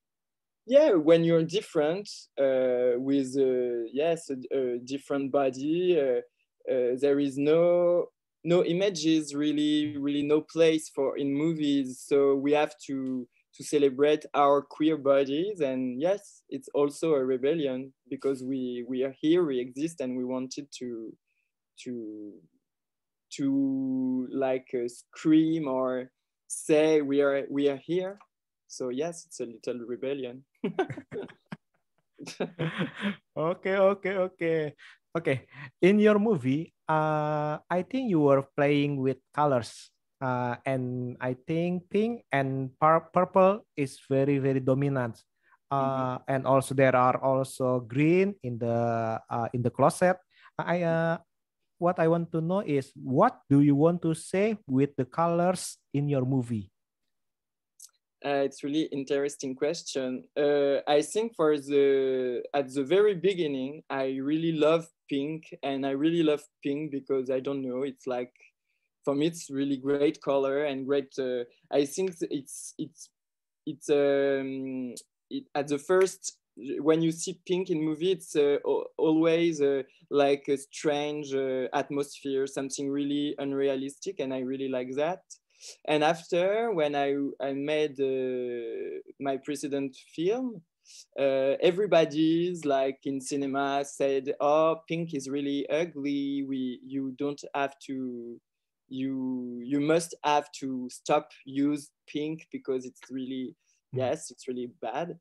yeah 0.65 0.91
when 0.93 1.23
you're 1.23 1.43
different 1.43 2.09
uh, 2.39 2.97
with 2.97 3.37
uh, 3.37 3.85
yes 3.93 4.29
a, 4.29 4.37
a, 4.55 4.79
different 4.79 5.31
body 5.31 5.99
uh, 5.99 6.21
uh, 6.71 6.97
there 6.99 7.19
is 7.19 7.37
no 7.37 8.07
no 8.45 8.63
images 8.63 9.33
really 9.35 9.97
really 9.97 10.23
no 10.23 10.41
place 10.41 10.89
for 10.89 11.17
in 11.17 11.33
movies. 11.33 12.03
So 12.07 12.35
we 12.35 12.53
have 12.53 12.73
to 12.87 13.27
to 13.55 13.63
celebrate 13.63 14.25
our 14.33 14.61
queer 14.61 14.97
bodies. 14.97 15.59
And 15.61 15.99
yes 16.01 16.43
it's 16.49 16.69
also 16.73 17.13
a 17.15 17.25
rebellion 17.25 17.93
because 18.09 18.43
we 18.43 18.85
we 18.87 19.03
are 19.03 19.15
here 19.19 19.45
we 19.45 19.59
exist 19.59 19.99
and 20.01 20.15
we 20.15 20.23
wanted 20.23 20.67
to 20.79 21.11
to 21.83 22.33
to 23.37 24.27
like 24.31 24.69
uh, 24.73 24.87
scream 24.87 25.67
or 25.67 26.11
say 26.47 27.01
we 27.01 27.21
are 27.21 27.45
we 27.49 27.67
are 27.69 27.81
here. 27.83 28.19
So 28.67 28.89
yes 28.89 29.25
it's 29.25 29.39
a 29.39 29.45
little 29.45 29.85
rebellion. 29.87 30.45
Okay, 33.35 33.75
okay, 33.77 34.15
okay. 34.15 34.73
Okay, 35.15 35.47
in 35.81 35.99
your 35.99 36.19
movie, 36.19 36.74
uh, 36.87 37.59
I 37.69 37.81
think 37.83 38.09
you 38.09 38.21
were 38.21 38.45
playing 38.55 38.97
with 39.01 39.17
colors, 39.33 39.89
uh, 40.21 40.55
and 40.65 41.17
I 41.19 41.35
think 41.47 41.89
pink 41.89 42.25
and 42.31 42.71
pur 42.79 43.01
purple 43.13 43.65
is 43.75 43.99
very 44.09 44.37
very 44.37 44.59
dominant. 44.59 45.21
Uh, 45.73 45.81
mm 45.81 45.89
-hmm. 45.89 46.17
and 46.29 46.41
also 46.45 46.71
there 46.77 46.93
are 46.93 47.17
also 47.17 47.81
green 47.81 48.37
in 48.45 48.61
the 48.61 48.77
uh, 49.25 49.49
in 49.53 49.65
the 49.65 49.73
closet. 49.73 50.17
I 50.61 50.85
uh, 50.85 51.17
what 51.81 51.99
I 51.99 52.07
want 52.07 52.31
to 52.31 52.39
know 52.39 52.61
is 52.61 52.93
what 52.95 53.41
do 53.49 53.59
you 53.59 53.75
want 53.75 54.01
to 54.05 54.13
say 54.13 54.57
with 54.69 54.95
the 54.95 55.05
colors 55.09 55.81
in 55.91 56.07
your 56.07 56.23
movie? 56.23 56.74
Uh, 58.25 58.41
it's 58.43 58.63
really 58.63 58.89
interesting 58.91 59.53
question. 59.53 60.23
Uh, 60.35 60.77
I 60.87 61.03
think 61.03 61.35
for 61.35 61.59
the 61.59 62.41
at 62.55 62.73
the 62.73 62.83
very 62.83 63.13
beginning, 63.13 63.83
I 63.87 64.17
really 64.19 64.51
love 64.51 64.87
pink, 65.07 65.53
and 65.61 65.85
I 65.85 65.91
really 65.91 66.23
love 66.23 66.41
pink 66.63 66.91
because 66.91 67.29
I 67.29 67.39
don't 67.39 67.61
know. 67.61 67.83
It's 67.83 68.07
like 68.07 68.33
for 69.03 69.13
me, 69.13 69.27
it's 69.27 69.51
really 69.51 69.77
great 69.77 70.21
color 70.21 70.65
and 70.65 70.87
great. 70.87 71.13
Uh, 71.19 71.43
I 71.71 71.85
think 71.85 72.15
it's 72.31 72.73
it's 72.79 73.09
it's 73.67 73.89
um, 73.91 74.95
it, 75.29 75.43
at 75.53 75.67
the 75.67 75.77
first 75.77 76.39
when 76.57 77.03
you 77.03 77.11
see 77.11 77.39
pink 77.45 77.69
in 77.69 77.83
movie, 77.83 78.13
it's 78.13 78.35
uh, 78.35 78.57
always 78.97 79.61
uh, 79.61 79.83
like 80.09 80.45
a 80.47 80.57
strange 80.57 81.35
uh, 81.35 81.67
atmosphere, 81.73 82.47
something 82.47 82.89
really 82.89 83.35
unrealistic, 83.37 84.19
and 84.19 84.33
I 84.33 84.39
really 84.39 84.69
like 84.69 84.95
that 84.95 85.21
and 85.85 86.03
after 86.03 86.71
when 86.71 86.95
I, 86.95 87.15
I 87.41 87.53
made 87.53 87.99
uh, 87.99 88.99
my 89.19 89.37
precedent 89.37 89.97
film, 90.15 90.61
uh, 91.19 91.55
everybody's 91.61 92.65
like 92.65 92.99
in 93.05 93.19
cinema 93.21 93.83
said, 93.85 94.33
"Oh, 94.39 94.81
pink 94.87 95.13
is 95.13 95.29
really 95.29 95.67
ugly. 95.69 96.45
We 96.47 96.79
you 96.85 97.15
don't 97.17 97.41
have 97.53 97.77
to, 97.87 98.39
you 98.87 99.59
you 99.63 99.79
must 99.79 100.15
have 100.23 100.51
to 100.59 100.87
stop 100.91 101.31
use 101.45 101.89
pink 102.07 102.47
because 102.51 102.85
it's 102.85 103.01
really 103.09 103.55
mm. 103.95 103.99
yes, 103.99 104.31
it's 104.31 104.47
really 104.47 104.71
bad." 104.81 105.17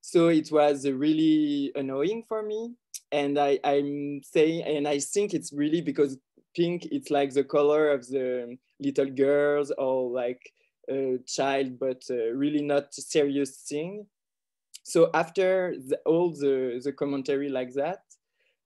So 0.00 0.28
it 0.28 0.50
was 0.52 0.86
really 0.86 1.72
annoying 1.74 2.24
for 2.28 2.42
me, 2.42 2.74
and 3.12 3.38
I 3.38 3.60
I'm 3.64 4.20
saying, 4.22 4.62
and 4.62 4.88
I 4.88 4.98
think 4.98 5.32
it's 5.32 5.52
really 5.52 5.80
because 5.80 6.18
pink 6.54 6.86
it's 6.90 7.10
like 7.10 7.32
the 7.32 7.44
color 7.44 7.90
of 7.90 8.06
the 8.08 8.56
little 8.80 9.10
girls 9.10 9.72
or 9.78 10.10
like 10.10 10.52
a 10.90 11.18
child 11.26 11.78
but 11.78 12.02
uh, 12.10 12.30
really 12.32 12.62
not 12.62 12.92
serious 12.92 13.62
thing. 13.68 14.06
So 14.82 15.10
after 15.14 15.74
the, 15.88 15.98
all 16.04 16.30
the, 16.30 16.80
the 16.84 16.92
commentary 16.92 17.48
like 17.48 17.72
that 17.74 18.00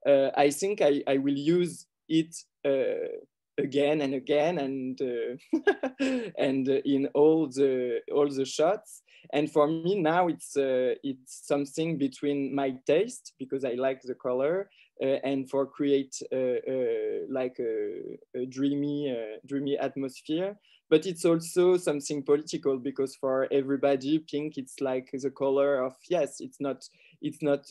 uh, 0.06 0.30
i 0.36 0.50
think 0.50 0.80
I, 0.80 1.02
I 1.06 1.18
will 1.18 1.36
use 1.36 1.86
it 2.08 2.34
uh, 2.64 3.08
again 3.58 4.00
and 4.00 4.14
again 4.14 4.58
and 4.58 5.00
uh, 5.00 5.94
and 6.38 6.68
in 6.68 7.08
all 7.14 7.48
the 7.48 8.00
all 8.12 8.28
the 8.28 8.44
shots. 8.44 9.02
And 9.32 9.50
for 9.50 9.66
me 9.66 10.00
now 10.00 10.28
it's 10.28 10.56
uh, 10.56 10.94
it's 11.02 11.46
something 11.46 11.98
between 11.98 12.54
my 12.54 12.76
taste 12.86 13.34
because 13.38 13.64
i 13.64 13.72
like 13.72 14.00
the 14.02 14.14
color 14.14 14.70
and 15.00 15.48
for 15.48 15.66
create 15.66 16.20
uh, 16.32 16.36
uh, 16.36 17.26
like 17.28 17.58
a, 17.60 18.18
a 18.34 18.46
dreamy 18.46 19.14
dreamy 19.46 19.76
atmosphere. 19.78 20.56
But 20.90 21.04
it's 21.04 21.24
also 21.26 21.76
something 21.76 22.22
political 22.22 22.78
because 22.78 23.14
for 23.16 23.46
everybody 23.52 24.18
pink 24.20 24.56
it's 24.56 24.80
like 24.80 25.10
the 25.12 25.30
color 25.30 25.84
of 25.84 25.94
yes 26.08 26.36
it's 26.40 26.60
not 26.60 26.88
it's 27.20 27.42
not 27.42 27.66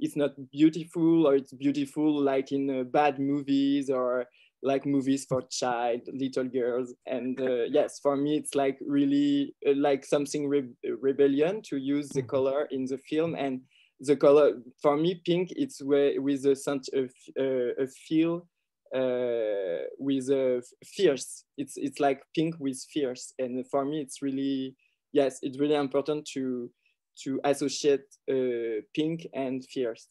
it's 0.00 0.16
not 0.16 0.32
beautiful 0.50 1.26
or 1.26 1.36
it's 1.36 1.52
beautiful 1.52 2.20
like 2.20 2.52
in 2.52 2.70
uh, 2.70 2.82
bad 2.84 3.18
movies 3.18 3.90
or 3.90 4.26
like 4.62 4.84
movies 4.84 5.24
for 5.26 5.42
child 5.42 6.00
little 6.12 6.44
girls. 6.44 6.94
And 7.06 7.40
uh, 7.40 7.64
yes 7.70 7.98
for 8.00 8.16
me 8.16 8.36
it's 8.36 8.54
like 8.54 8.78
really 8.80 9.54
uh, 9.66 9.72
like 9.76 10.04
something 10.04 10.48
re 10.48 10.64
rebellion 11.00 11.62
to 11.70 11.76
use 11.76 12.08
the 12.08 12.20
mm-hmm. 12.20 12.30
color 12.30 12.68
in 12.70 12.86
the 12.86 12.98
film. 12.98 13.34
And 13.34 13.60
the 14.00 14.16
color 14.16 14.54
for 14.80 14.96
me 14.96 15.20
pink 15.24 15.52
it's 15.56 15.80
with 15.82 16.46
a 16.46 16.56
sense 16.56 16.88
of 16.92 17.10
uh, 17.38 17.82
a 17.82 17.86
feel 17.86 18.46
uh, 18.94 19.84
with 19.98 20.30
a 20.30 20.62
fierce 20.84 21.44
it's 21.56 21.76
it's 21.76 22.00
like 22.00 22.22
pink 22.34 22.54
with 22.58 22.82
fierce 22.92 23.34
and 23.38 23.64
for 23.68 23.84
me 23.84 24.00
it's 24.00 24.22
really 24.22 24.74
yes 25.12 25.38
it's 25.42 25.58
really 25.58 25.74
important 25.74 26.26
to 26.26 26.70
to 27.16 27.40
associate 27.44 28.04
uh, 28.30 28.80
pink 28.94 29.26
and 29.34 29.64
fierce 29.66 30.08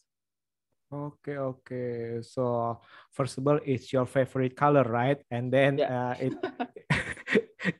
Okay, 0.92 1.38
okay. 1.38 2.20
So 2.22 2.82
first 3.12 3.38
of 3.38 3.48
all, 3.48 3.60
it's 3.64 3.94
your 3.94 4.08
favorite 4.08 4.56
color, 4.56 4.82
right? 4.84 5.22
And 5.30 5.54
then 5.54 5.78
yeah. 5.78 6.10
uh, 6.10 6.16
it 6.20 6.34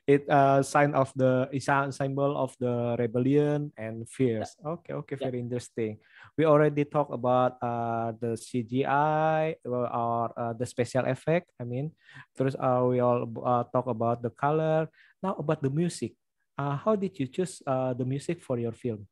it 0.06 0.28
uh 0.28 0.62
sign 0.62 0.92
of 0.92 1.12
the 1.16 1.48
is 1.52 1.68
a 1.68 1.88
symbol 1.92 2.36
of 2.36 2.52
the 2.60 2.96
rebellion 2.98 3.72
and 3.76 4.08
fears. 4.08 4.56
Yeah. 4.60 4.76
Okay, 4.76 4.92
okay, 4.92 5.16
yeah. 5.20 5.26
very 5.28 5.40
interesting. 5.40 5.98
We 6.36 6.44
already 6.44 6.84
talked 6.84 7.12
about 7.12 7.56
uh 7.62 8.12
the 8.20 8.36
CGI 8.36 9.56
or 9.64 10.30
uh, 10.36 10.52
the 10.52 10.66
special 10.66 11.06
effect. 11.06 11.50
I 11.60 11.64
mean, 11.64 11.92
first 12.36 12.56
uh, 12.60 12.84
we 12.84 13.00
all 13.00 13.24
uh, 13.44 13.64
talk 13.72 13.86
about 13.86 14.22
the 14.22 14.30
color. 14.30 14.88
Now 15.22 15.36
about 15.36 15.62
the 15.62 15.70
music. 15.70 16.14
Uh, 16.58 16.76
how 16.76 16.96
did 16.96 17.18
you 17.18 17.26
choose 17.26 17.62
uh, 17.66 17.94
the 17.94 18.04
music 18.04 18.42
for 18.42 18.58
your 18.58 18.72
film? 18.72 19.08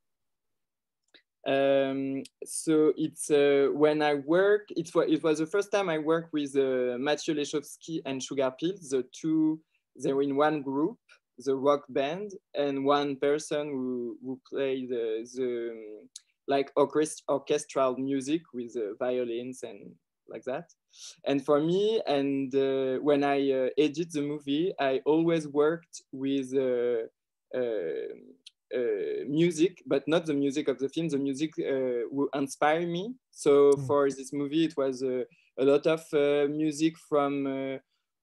Um, 1.46 2.24
so 2.44 2.92
it's 2.96 3.30
uh, 3.30 3.68
when 3.72 4.02
I 4.02 4.14
work, 4.14 4.68
it, 4.70 4.90
it 4.94 5.22
was 5.22 5.38
the 5.38 5.46
first 5.46 5.72
time 5.72 5.88
I 5.88 5.96
worked 5.96 6.32
with 6.32 6.54
uh, 6.56 6.98
Mathieu 6.98 7.34
Lechowski 7.34 8.02
and 8.04 8.22
Sugar 8.22 8.52
Pills, 8.58 8.90
the 8.90 9.06
two, 9.12 9.60
they 10.02 10.12
were 10.12 10.22
in 10.22 10.36
one 10.36 10.62
group, 10.62 10.98
the 11.38 11.54
rock 11.54 11.84
band, 11.88 12.32
and 12.54 12.84
one 12.84 13.16
person 13.16 13.68
who, 13.68 14.16
who 14.24 14.40
played 14.48 14.88
the, 14.90 15.26
the 15.34 16.02
like 16.46 16.72
orchest 16.76 17.22
orchestral 17.28 17.96
music 17.96 18.42
with 18.54 18.76
uh, 18.76 18.94
violins 18.98 19.62
and 19.62 19.92
like 20.28 20.44
that. 20.44 20.64
And 21.24 21.44
for 21.44 21.60
me, 21.60 22.02
and 22.06 22.54
uh, 22.54 22.98
when 23.02 23.24
I 23.24 23.50
uh, 23.50 23.68
edit 23.78 24.12
the 24.12 24.22
movie, 24.22 24.72
I 24.78 25.00
always 25.04 25.46
worked 25.48 26.02
with 26.12 26.54
uh, 26.54 27.06
uh, 27.56 28.14
uh, 28.74 29.24
music, 29.26 29.82
but 29.86 30.06
not 30.06 30.26
the 30.26 30.34
music 30.34 30.68
of 30.68 30.78
the 30.78 30.88
film, 30.88 31.08
the 31.08 31.18
music 31.18 31.52
uh, 31.58 32.06
will 32.10 32.28
inspire 32.34 32.86
me. 32.86 33.14
So 33.30 33.72
mm. 33.72 33.86
for 33.86 34.10
this 34.10 34.32
movie, 34.32 34.64
it 34.64 34.76
was 34.76 35.02
uh, 35.02 35.24
a 35.58 35.64
lot 35.64 35.86
of 35.86 36.04
uh, 36.12 36.48
music 36.50 36.96
from 37.08 37.46
uh, 37.46 37.78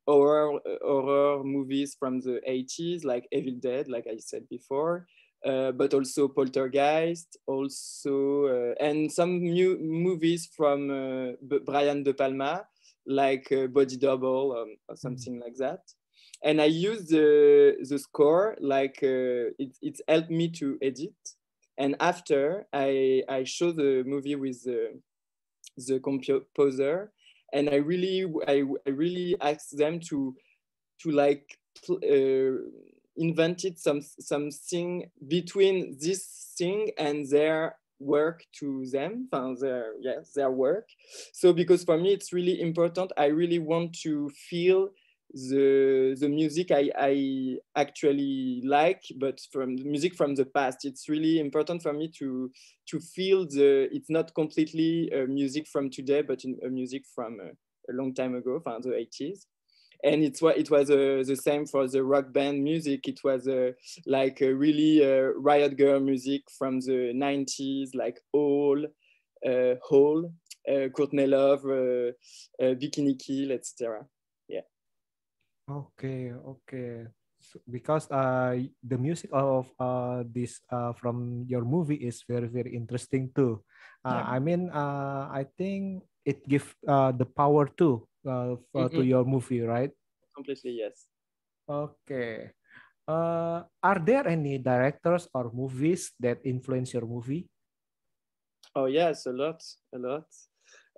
horror, 0.07 0.59
horror 0.83 1.43
movies 1.43 1.95
from 1.97 2.19
the 2.21 2.41
80s, 2.47 3.03
like 3.03 3.27
Evil 3.31 3.55
Dead, 3.59 3.87
like 3.87 4.05
I 4.07 4.17
said 4.17 4.47
before. 4.49 5.07
Uh, 5.45 5.71
but 5.71 5.93
also 5.93 6.27
Poltergeist, 6.27 7.37
also 7.45 8.73
and 8.79 9.11
some 9.11 9.43
new 9.43 9.77
movies 9.77 10.49
from 10.57 10.87
Brian 11.65 12.01
De 12.01 12.13
Palma, 12.15 12.65
like 13.05 13.47
Body 13.69 13.97
Double 13.97 14.57
um, 14.57 14.75
or 14.89 14.95
something 14.95 15.39
like 15.39 15.55
that 15.57 15.81
and 16.43 16.61
I 16.61 16.65
use 16.65 17.07
the 17.07 17.75
the 17.89 17.99
score 17.99 18.55
like 18.59 18.99
uh, 19.03 19.51
it, 19.57 19.77
it's 19.81 20.01
helped 20.07 20.29
me 20.29 20.49
to 20.59 20.77
edit. 20.81 21.15
And 21.77 21.95
after 21.99 22.67
I 22.71 23.23
I 23.27 23.43
show 23.43 23.71
the 23.71 24.03
movie 24.05 24.35
with 24.35 24.63
the 24.63 24.99
the 25.77 25.99
composer, 25.99 27.11
and 27.55 27.69
I 27.69 27.75
really 27.75 28.25
I, 28.47 28.63
I 28.85 28.89
really 28.89 29.35
asked 29.41 29.77
them 29.77 29.99
to 30.09 30.35
to 31.01 31.11
like 31.11 31.57
uh, 31.89 32.51
invented 33.17 33.79
some 33.79 34.01
something 34.01 35.09
between 35.27 35.97
this 35.99 36.53
thing 36.57 36.91
and 36.97 37.27
their 37.29 37.77
work 37.99 38.43
to 38.59 38.85
them 38.87 39.29
their 39.61 39.93
yes 40.01 40.33
their 40.33 40.51
work. 40.51 40.89
So 41.33 41.53
because 41.53 41.83
for 41.83 41.97
me 41.97 42.13
it's 42.13 42.33
really 42.33 42.61
important. 42.61 43.13
I 43.17 43.27
really 43.27 43.59
want 43.59 43.97
to 44.03 44.29
feel 44.49 44.89
the 45.33 46.15
the 46.19 46.29
music 46.29 46.71
I, 46.71 46.91
I 46.97 47.57
actually 47.75 48.61
like, 48.63 49.03
but 49.17 49.39
from 49.51 49.75
music 49.75 50.15
from 50.15 50.35
the 50.35 50.45
past, 50.45 50.85
it's 50.85 51.09
really 51.09 51.39
important 51.39 51.81
for 51.81 51.93
me 51.93 52.09
to 52.19 52.51
to 52.87 52.99
feel 52.99 53.45
the 53.45 53.89
it's 53.91 54.09
not 54.09 54.33
completely 54.33 55.11
uh, 55.13 55.25
music 55.27 55.67
from 55.67 55.89
today, 55.89 56.21
but 56.21 56.43
in, 56.43 56.57
uh, 56.65 56.69
music 56.69 57.03
from 57.13 57.39
uh, 57.41 57.51
a 57.89 57.93
long 57.93 58.13
time 58.13 58.35
ago, 58.35 58.59
from 58.59 58.81
the 58.81 58.89
80s. 58.89 59.45
And 60.03 60.23
it's 60.23 60.41
what 60.41 60.57
it 60.57 60.69
was 60.69 60.91
uh, 60.91 61.23
the 61.25 61.35
same 61.35 61.65
for 61.65 61.87
the 61.87 62.03
rock 62.03 62.31
band 62.31 62.63
music. 62.63 63.07
It 63.07 63.21
was 63.23 63.47
uh, 63.47 63.71
like 64.05 64.39
really 64.39 65.03
uh, 65.03 65.31
riot 65.37 65.77
girl 65.77 65.99
music 65.99 66.43
from 66.57 66.79
the 66.79 67.11
90s, 67.15 67.95
like 67.95 68.19
All, 68.31 68.85
uh, 69.47 69.75
Hole, 69.81 70.31
Courtney 70.93 71.25
Love, 71.25 71.63
Bikini 72.61 73.17
Kill, 73.17 73.51
etc. 73.51 74.05
Okay, 75.65 76.29
okay. 76.29 77.09
So, 77.41 77.57
because 77.65 78.09
uh 78.13 78.57
the 78.85 78.97
music 78.97 79.29
of 79.33 79.69
uh 79.81 80.21
this 80.25 80.61
uh 80.69 80.93
from 80.93 81.45
your 81.49 81.65
movie 81.65 82.05
is 82.05 82.21
very 82.25 82.47
very 82.47 82.73
interesting 82.77 83.33
too. 83.33 83.65
Uh, 84.05 84.21
yeah. 84.21 84.25
I 84.29 84.37
mean 84.39 84.69
uh 84.69 85.29
I 85.33 85.49
think 85.57 86.05
it 86.21 86.45
gives 86.45 86.69
uh 86.85 87.11
the 87.11 87.25
power 87.25 87.65
too 87.65 88.05
uh 88.25 88.61
for, 88.69 88.85
mm 88.85 88.89
-hmm. 88.89 88.95
to 88.97 89.01
your 89.01 89.25
movie, 89.25 89.65
right? 89.65 89.93
Completely 90.37 90.77
yes. 90.77 91.09
Okay. 91.65 92.53
Uh, 93.05 93.61
are 93.85 94.01
there 94.01 94.25
any 94.25 94.57
directors 94.57 95.29
or 95.33 95.53
movies 95.53 96.13
that 96.17 96.41
influence 96.41 96.93
your 96.93 97.05
movie? 97.05 97.45
Oh 98.73 98.89
yes, 98.89 99.29
a 99.29 99.33
lot, 99.33 99.61
a 99.93 99.97
lot 100.01 100.25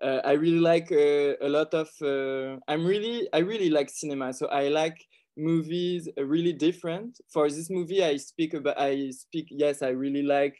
uh, 0.02 0.22
I 0.24 0.34
really 0.34 0.60
like 0.60 0.92
uh, 0.92 1.36
a 1.42 1.50
lot 1.50 1.74
of. 1.74 1.90
Uh, 2.02 2.60
I'm 2.68 2.86
really, 2.86 3.28
I 3.34 3.40
really 3.40 3.70
like 3.70 3.90
cinema. 3.90 4.34
So 4.34 4.48
I 4.48 4.68
like 4.70 5.06
movies 5.36 6.10
uh, 6.18 6.24
really 6.24 6.54
different. 6.54 7.20
For 7.30 7.50
this 7.50 7.70
movie, 7.70 8.04
I 8.04 8.18
speak 8.18 8.54
about. 8.54 8.80
I 8.80 9.12
speak. 9.12 9.48
Yes, 9.50 9.82
I 9.82 9.90
really 9.90 10.24
like 10.24 10.58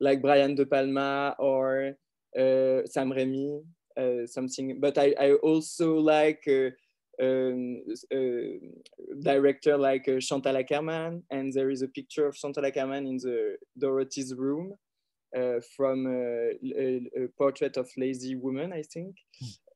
like 0.00 0.22
Brian 0.22 0.54
De 0.54 0.66
Palma 0.66 1.34
or 1.38 1.94
uh, 2.38 2.86
Sam 2.86 3.10
Raimi, 3.10 3.62
uh, 3.98 4.26
something. 4.26 4.78
But 4.80 4.98
I, 4.98 5.14
I 5.18 5.32
also 5.34 5.94
like. 5.94 6.44
Um, 7.18 7.80
director 9.22 9.78
like 9.78 10.04
Chantal 10.20 10.54
Akerman, 10.54 11.22
and 11.30 11.50
there 11.50 11.70
is 11.70 11.80
a 11.80 11.88
picture 11.88 12.26
of 12.26 12.36
Chantal 12.36 12.64
Akerman 12.64 13.08
in 13.08 13.16
the 13.16 13.56
Dorothy's 13.78 14.34
room, 14.34 14.72
uh, 14.72 14.85
from 15.76 16.06
a, 16.06 16.52
a, 16.78 17.28
portrait 17.36 17.76
of 17.76 17.88
lazy 17.96 18.34
woman, 18.36 18.72
I 18.72 18.82
think. 18.82 19.16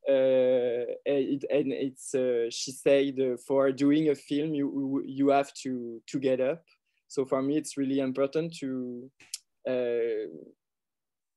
Uh, 0.09 0.97
it, 1.05 1.45
and 1.51 1.71
it's 1.71 2.15
uh, 2.15 2.49
she 2.49 2.71
said 2.71 3.15
for 3.45 3.71
doing 3.71 4.09
a 4.09 4.15
film 4.15 4.55
you 4.55 5.03
you 5.05 5.29
have 5.29 5.53
to 5.53 6.01
to 6.07 6.19
get 6.19 6.41
up. 6.41 6.63
So 7.07 7.25
for 7.25 7.41
me, 7.41 7.57
it's 7.57 7.77
really 7.77 7.99
important 7.99 8.55
to 8.57 9.09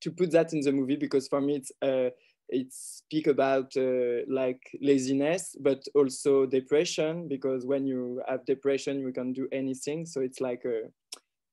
to 0.04 0.10
put 0.10 0.30
that 0.32 0.52
in 0.52 0.60
the 0.60 0.70
movie 0.70 0.96
because 0.96 1.26
for 1.28 1.40
me 1.40 1.56
it's 1.56 1.72
uh, 1.82 2.10
it 2.50 2.66
speak 2.70 3.26
about 3.26 3.72
uh, 3.76 4.20
like 4.28 4.60
laziness 4.82 5.56
but 5.60 5.82
also 5.94 6.44
depression 6.44 7.26
because 7.26 7.64
when 7.64 7.86
you 7.86 8.22
have 8.28 8.44
depression 8.44 9.00
you 9.00 9.12
can 9.12 9.32
do 9.32 9.48
anything 9.50 10.04
so 10.04 10.20
it's 10.20 10.40
like 10.40 10.62
a 10.66 10.82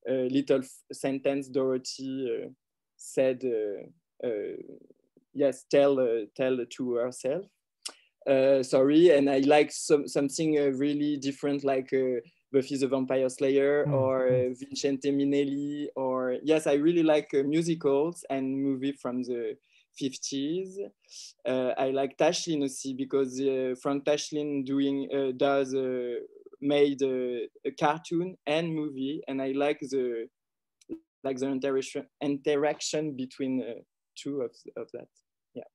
little 0.09 0.61
sentence 0.91 1.47
Dorothy 1.47 2.45
uh, 2.45 2.49
said, 2.97 3.43
uh, 3.43 4.27
uh, 4.27 4.57
yes, 5.33 5.65
tell 5.69 6.25
tell 6.35 6.57
to 6.65 6.93
herself. 6.95 7.45
sorry, 8.63 9.09
and 9.11 9.29
I 9.29 9.39
like 9.39 9.71
some 9.71 10.07
something 10.07 10.55
really 10.77 11.17
different, 11.17 11.63
like. 11.63 11.91
Buffy 12.53 12.75
the 12.75 12.87
Vampire 12.87 13.29
Slayer 13.29 13.85
mm. 13.85 13.93
or 13.93 14.27
uh, 14.27 14.53
Vincente 14.53 15.09
Minnelli 15.09 15.87
or 15.95 16.35
yes, 16.43 16.67
I 16.67 16.73
really 16.73 17.01
like 17.01 17.29
uh, 17.33 17.43
musicals 17.43 18.25
and 18.29 18.61
movie 18.61 18.91
from 18.91 19.23
the 19.23 19.55
50s. 20.01 20.75
Uh, 21.47 21.73
I 21.77 21.91
like 21.91 22.17
Tashlin 22.17 22.61
also 22.61 22.93
because 22.93 23.39
Frank 23.81 24.03
Tashlin 24.03 24.65
doing 24.65 25.33
does 25.37 25.73
made 26.61 27.01
a, 27.01 27.47
a, 27.65 27.71
cartoon 27.71 28.37
and 28.45 28.73
movie, 28.73 29.21
and 29.27 29.41
I 29.41 29.51
like 29.51 29.79
the 29.79 30.27
like 31.23 31.37
the 31.37 31.47
interaction 31.47 32.05
interaction 32.21 33.15
between 33.15 33.61
uh, 33.61 33.81
two 34.15 34.41
of, 34.41 34.51
of 34.77 34.87
that. 34.93 35.07
Yeah. 35.53 35.69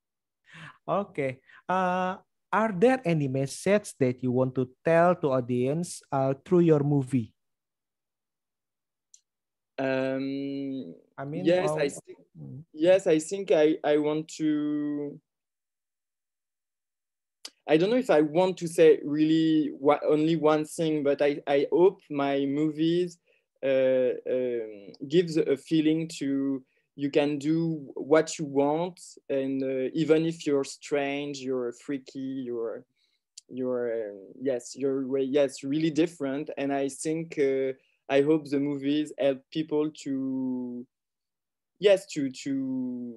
Okay. 0.88 1.40
Uh, 1.68 2.16
are 2.52 2.72
there 2.72 3.00
any 3.04 3.28
messages 3.28 3.94
that 3.98 4.22
you 4.22 4.32
want 4.32 4.54
to 4.54 4.70
tell 4.84 5.14
to 5.16 5.32
audience 5.32 6.02
uh, 6.12 6.34
through 6.44 6.60
your 6.60 6.80
movie? 6.80 7.34
Um, 9.78 10.94
I 11.18 11.24
mean, 11.24 11.44
yes, 11.44 11.70
I 11.70 11.88
think, 11.88 12.18
yes, 12.72 13.06
I 13.06 13.18
think 13.18 13.50
I 13.52 13.76
I 13.84 13.98
want 13.98 14.28
to. 14.40 15.20
I 17.68 17.76
don't 17.76 17.90
know 17.90 17.96
if 17.96 18.10
I 18.10 18.20
want 18.20 18.56
to 18.58 18.68
say 18.68 19.00
really 19.04 19.72
only 20.08 20.36
one 20.36 20.64
thing, 20.64 21.02
but 21.02 21.20
I, 21.20 21.40
I 21.46 21.66
hope 21.72 22.00
my 22.10 22.46
movies 22.46 23.18
uh, 23.64 24.10
um, 24.30 24.92
gives 25.08 25.36
a 25.36 25.56
feeling 25.56 26.08
to 26.18 26.62
you 26.94 27.10
can 27.10 27.38
do 27.38 27.90
what 27.94 28.38
you 28.38 28.46
want, 28.46 28.98
and 29.28 29.62
uh, 29.62 29.90
even 29.92 30.24
if 30.24 30.46
you're 30.46 30.64
strange, 30.64 31.38
you're 31.40 31.72
freaky, 31.72 32.44
you're 32.46 32.84
you're 33.48 33.92
uh, 33.92 34.14
yes, 34.40 34.74
you're 34.76 35.18
yes 35.18 35.62
really 35.64 35.90
different, 35.90 36.50
and 36.56 36.72
I 36.72 36.88
think 36.88 37.38
uh, 37.38 37.72
I 38.08 38.22
hope 38.22 38.48
the 38.48 38.60
movies 38.60 39.12
help 39.18 39.42
people 39.52 39.90
to 40.04 40.86
yes 41.80 42.06
to 42.12 42.30
to 42.30 43.16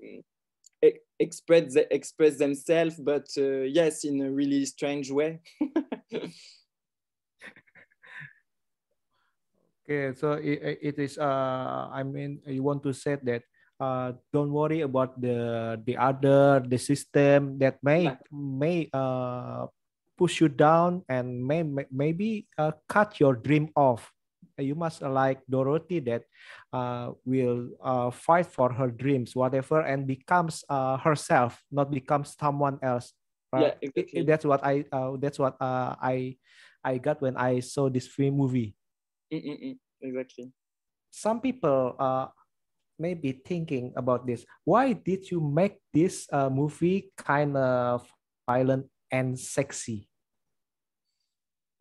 express 1.19 1.75
express 1.91 2.37
themselves, 2.37 2.95
but 2.95 3.27
uh, 3.37 3.67
yes, 3.67 4.03
in 4.03 4.21
a 4.21 4.31
really 4.31 4.65
strange 4.65 5.11
way. 5.11 5.39
okay, 9.83 10.13
so 10.15 10.33
it, 10.39 10.79
it 10.81 10.99
is. 10.99 11.17
Uh, 11.17 11.89
I 11.91 12.03
mean, 12.03 12.39
you 12.45 12.63
want 12.63 12.83
to 12.83 12.93
say 12.93 13.17
that. 13.23 13.43
Uh, 13.79 14.11
don't 14.35 14.51
worry 14.51 14.83
about 14.83 15.15
the 15.23 15.79
the 15.87 15.95
other 15.95 16.59
the 16.59 16.75
system 16.75 17.55
that 17.63 17.79
may 17.79 18.11
may 18.27 18.91
uh, 18.91 19.71
push 20.19 20.43
you 20.43 20.51
down 20.51 20.99
and 21.07 21.39
may, 21.39 21.63
may 21.63 21.87
maybe 21.87 22.43
uh, 22.59 22.75
cut 22.91 23.23
your 23.23 23.39
dream 23.39 23.71
off 23.79 24.11
you 24.59 24.75
must 24.75 25.01
like 25.01 25.39
Dorothy 25.49 25.99
that 26.11 26.23
uh, 26.73 27.11
will 27.25 27.69
uh, 27.83 28.11
fight 28.11 28.47
for 28.47 28.71
her 28.71 28.91
dreams, 28.91 29.35
whatever, 29.35 29.81
and 29.81 30.05
becomes 30.05 30.63
uh, 30.69 30.97
herself, 30.97 31.61
not 31.71 31.91
becomes 31.91 32.35
someone 32.39 32.79
else. 32.83 33.13
Right? 33.51 33.73
Yeah, 33.73 33.73
exactly. 33.81 34.23
That's 34.23 34.45
what 34.45 34.61
I. 34.63 34.85
Uh, 34.91 35.17
that's 35.17 35.39
what 35.39 35.57
uh, 35.59 35.95
I. 35.97 36.37
I 36.79 36.97
got 36.97 37.19
when 37.19 37.35
I 37.35 37.59
saw 37.59 37.89
this 37.89 38.07
free 38.07 38.31
movie. 38.31 38.71
Mm-mm-mm. 39.33 39.75
Exactly. 39.99 40.53
Some 41.11 41.41
people 41.41 41.95
uh, 41.99 42.27
may 42.97 43.15
be 43.15 43.35
thinking 43.35 43.91
about 43.95 44.27
this. 44.27 44.45
Why 44.63 44.93
did 44.93 45.31
you 45.31 45.41
make 45.41 45.83
this 45.91 46.27
uh, 46.31 46.49
movie 46.49 47.11
kind 47.17 47.57
of 47.57 48.07
violent 48.47 48.87
and 49.11 49.35
sexy? 49.39 50.07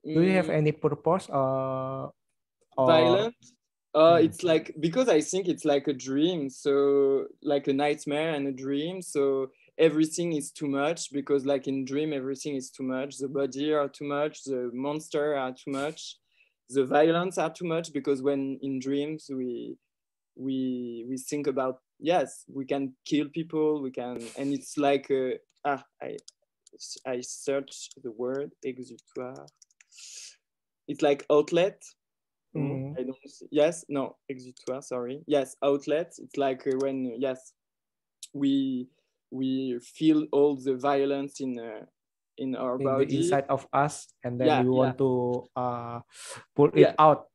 Do 0.02 0.22
you 0.22 0.32
have 0.38 0.46
mm. 0.46 0.56
any 0.56 0.72
purpose 0.72 1.28
or 1.28 2.10
violent 2.86 3.34
uh, 3.94 4.18
hmm. 4.18 4.24
it's 4.24 4.42
like 4.44 4.74
because 4.80 5.08
I 5.08 5.20
think 5.20 5.48
it's 5.48 5.64
like 5.64 5.88
a 5.88 5.92
dream, 5.92 6.50
so 6.50 7.26
like 7.42 7.68
a 7.68 7.72
nightmare 7.72 8.34
and 8.34 8.46
a 8.46 8.52
dream. 8.52 9.00
So 9.02 9.50
everything 9.78 10.34
is 10.34 10.50
too 10.50 10.68
much 10.68 11.12
because 11.12 11.46
like 11.46 11.66
in 11.66 11.84
dream 11.84 12.12
everything 12.12 12.54
is 12.54 12.70
too 12.70 12.82
much. 12.82 13.18
The 13.18 13.28
body 13.28 13.72
are 13.72 13.88
too 13.88 14.04
much, 14.04 14.44
the 14.44 14.70
monster 14.74 15.36
are 15.36 15.52
too 15.52 15.70
much, 15.70 16.16
the 16.68 16.84
violence 16.84 17.38
are 17.38 17.52
too 17.52 17.66
much 17.66 17.92
because 17.92 18.22
when 18.22 18.58
in 18.62 18.78
dreams 18.78 19.30
we 19.32 19.76
we 20.36 21.06
we 21.08 21.16
think 21.16 21.46
about 21.46 21.78
yes 21.98 22.44
we 22.46 22.64
can 22.64 22.94
kill 23.04 23.26
people 23.30 23.82
we 23.82 23.90
can 23.90 24.20
and 24.38 24.52
it's 24.52 24.76
like 24.76 25.10
uh, 25.10 25.30
ah 25.64 25.82
I 26.00 26.18
I 27.06 27.20
search 27.22 27.88
the 28.02 28.12
word 28.12 28.52
exutoire. 28.62 29.46
It's 30.86 31.02
like 31.02 31.26
outlet 31.30 31.82
Mm. 32.56 32.98
I 32.98 33.02
don't 33.02 33.16
see. 33.26 33.46
Yes, 33.50 33.84
no, 33.88 34.16
exutoire, 34.28 34.82
sorry. 34.82 35.22
Yes, 35.26 35.56
outlet. 35.62 36.14
It's 36.18 36.36
like 36.36 36.66
uh, 36.66 36.76
when, 36.80 37.14
yes, 37.18 37.52
we 38.32 38.88
we 39.30 39.78
feel 39.80 40.26
all 40.32 40.56
the 40.56 40.76
violence 40.76 41.40
in 41.40 41.58
uh, 41.58 41.84
in 42.38 42.56
our 42.56 42.76
in 42.76 42.84
body. 42.84 43.16
inside 43.16 43.44
of 43.48 43.66
us, 43.72 44.08
and 44.24 44.40
then 44.40 44.46
yeah, 44.46 44.62
we 44.62 44.68
want 44.68 44.94
yeah. 44.94 45.04
to 45.04 45.44
uh, 45.56 46.00
pull 46.54 46.68
it 46.68 46.78
yeah. 46.78 46.94
out. 46.98 47.26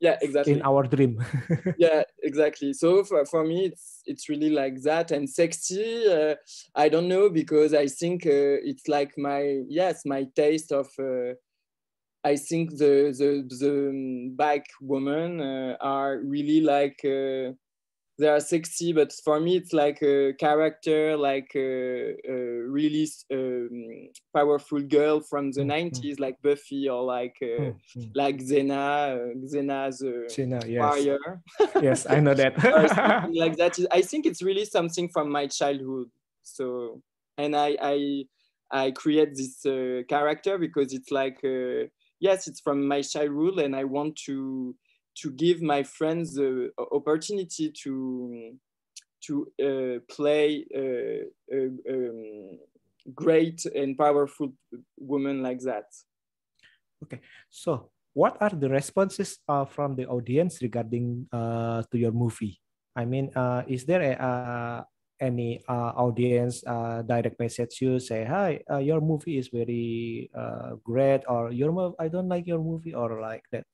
Yeah, 0.00 0.18
exactly. 0.20 0.54
In 0.54 0.62
our 0.62 0.82
dream. 0.82 1.24
yeah, 1.78 2.02
exactly. 2.24 2.72
So 2.72 3.04
for, 3.04 3.24
for 3.24 3.44
me, 3.44 3.66
it's 3.66 4.02
it's 4.04 4.28
really 4.28 4.50
like 4.50 4.82
that 4.82 5.12
and 5.12 5.30
sexy. 5.30 6.06
Uh, 6.10 6.34
I 6.74 6.88
don't 6.88 7.06
know 7.06 7.30
because 7.30 7.72
I 7.72 7.86
think 7.86 8.26
uh, 8.26 8.58
it's 8.66 8.88
like 8.88 9.16
my 9.16 9.62
yes 9.68 10.02
my 10.04 10.26
taste 10.34 10.72
of 10.72 10.88
uh, 10.98 11.34
I 12.24 12.36
think 12.36 12.70
the 12.78 13.12
the 13.18 13.44
the 13.48 14.32
black 14.36 14.66
women 14.80 15.40
uh, 15.40 15.76
are 15.80 16.18
really 16.18 16.60
like 16.60 17.00
uh, 17.04 17.52
they 18.18 18.28
are 18.28 18.40
sexy, 18.40 18.92
but 18.92 19.12
for 19.24 19.40
me 19.40 19.56
it's 19.56 19.72
like 19.72 20.00
a 20.02 20.32
character, 20.34 21.16
like 21.16 21.50
a, 21.56 22.14
a 22.28 22.68
really 22.68 23.08
um, 23.32 24.08
powerful 24.34 24.80
girl 24.80 25.20
from 25.20 25.50
the 25.50 25.62
mm-hmm. 25.62 25.88
90s, 25.88 26.20
like 26.20 26.40
Buffy 26.42 26.88
or 26.88 27.02
like 27.02 27.36
uh, 27.42 27.46
mm-hmm. 27.60 28.02
like 28.14 28.36
Xena, 28.38 29.16
uh, 29.16 29.34
Xena 29.44 29.98
the 29.98 30.28
Xena, 30.30 30.68
yes. 30.68 30.80
warrior. 30.80 31.42
yes, 31.82 32.06
I 32.08 32.20
know 32.20 32.34
that. 32.34 32.56
like 33.32 33.56
that. 33.56 33.78
I 33.90 34.02
think 34.02 34.26
it's 34.26 34.42
really 34.42 34.64
something 34.64 35.08
from 35.08 35.30
my 35.30 35.48
childhood. 35.48 36.08
So 36.42 37.02
and 37.38 37.56
I 37.56 37.76
I 37.80 38.24
I 38.70 38.90
create 38.92 39.34
this 39.34 39.66
uh, 39.66 40.02
character 40.08 40.58
because 40.58 40.92
it's 40.92 41.10
like 41.10 41.38
uh, 41.44 41.88
yes, 42.22 42.46
it's 42.46 42.60
from 42.60 42.86
my 42.86 43.02
childhood, 43.02 43.58
and 43.58 43.74
I 43.74 43.84
want 43.84 44.16
to 44.26 44.74
to 45.22 45.30
give 45.30 45.60
my 45.60 45.82
friends 45.82 46.34
the 46.34 46.70
opportunity 46.78 47.70
to 47.82 48.56
to 49.26 49.34
uh, 49.62 49.98
play 50.08 50.64
a, 50.74 51.26
um, 51.52 52.58
great 53.14 53.66
and 53.66 53.98
powerful 53.98 54.54
woman 54.98 55.42
like 55.42 55.60
that. 55.60 55.86
Okay, 57.02 57.20
so 57.50 57.90
what 58.14 58.36
are 58.40 58.50
the 58.50 58.68
responses 58.68 59.38
uh, 59.48 59.64
from 59.64 59.94
the 59.96 60.06
audience 60.06 60.62
regarding 60.62 61.26
uh, 61.32 61.82
to 61.90 61.98
your 61.98 62.12
movie? 62.12 62.60
I 62.94 63.04
mean, 63.04 63.30
uh, 63.34 63.62
is 63.66 63.84
there 63.84 64.02
a, 64.02 64.14
uh, 64.14 64.84
any 65.22 65.62
uh, 65.70 65.94
audience 65.94 66.66
uh, 66.66 67.02
direct 67.06 67.38
message 67.38 67.80
you 67.80 67.98
say 68.02 68.24
hi 68.24 68.58
uh, 68.70 68.82
your 68.82 69.00
movie 69.00 69.38
is 69.38 69.48
very 69.48 70.28
uh, 70.34 70.74
great 70.82 71.22
or 71.28 71.52
your 71.54 71.94
i 71.98 72.08
don't 72.08 72.28
like 72.28 72.46
your 72.46 72.58
movie 72.58 72.94
or 72.94 73.20
like 73.22 73.44
that. 73.52 73.64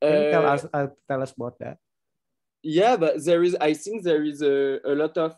Can 0.00 0.22
you 0.22 0.30
tell 0.30 0.46
uh, 0.46 0.54
us 0.54 0.66
uh, 0.72 0.86
tell 1.10 1.22
us 1.22 1.32
about 1.34 1.58
that? 1.58 1.76
Yeah 2.62 2.96
but 2.96 3.24
there 3.24 3.42
is 3.42 3.56
i 3.60 3.74
think 3.74 4.02
there 4.06 4.22
is 4.22 4.40
a, 4.42 4.78
a 4.86 4.94
lot 4.94 5.18
of 5.18 5.34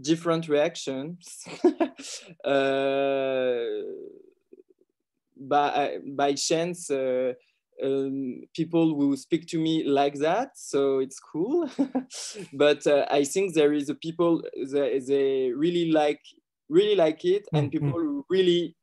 different 0.00 0.48
reactions. 0.48 1.44
By 5.44 5.98
by 6.06 6.34
chance 6.34 6.86
um, 7.82 8.42
people 8.54 8.94
who 8.94 9.16
speak 9.16 9.46
to 9.48 9.58
me 9.58 9.84
like 9.84 10.14
that 10.14 10.50
so 10.54 10.98
it's 10.98 11.18
cool 11.18 11.68
but 12.52 12.86
uh, 12.86 13.06
i 13.10 13.24
think 13.24 13.54
there 13.54 13.72
is 13.72 13.88
a 13.88 13.94
people 13.94 14.42
that 14.70 15.04
they 15.06 15.52
really 15.52 15.90
like 15.90 16.20
really 16.68 16.94
like 16.94 17.24
it 17.24 17.46
and 17.52 17.70
mm-hmm. 17.70 17.86
people 17.86 18.00
who 18.00 18.24
really 18.30 18.76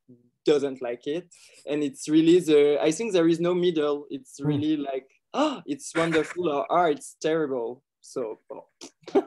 doesn't 0.46 0.82
like 0.82 1.06
it 1.06 1.28
and 1.68 1.84
it's 1.84 2.08
really 2.10 2.40
the 2.40 2.78
i 2.82 2.92
think 2.92 3.14
there 3.14 3.28
is 3.28 3.40
no 3.40 3.54
middle 3.54 4.06
it's 4.10 4.40
mm. 4.40 4.48
really 4.48 4.78
mm. 4.78 4.86
like 4.86 5.08
oh 5.34 5.62
it's 5.66 5.92
wonderful 5.96 6.50
or 6.50 6.66
oh 6.72 6.86
it's 6.86 7.16
terrible 7.22 7.84
so 8.02 8.40
oh. 8.52 8.66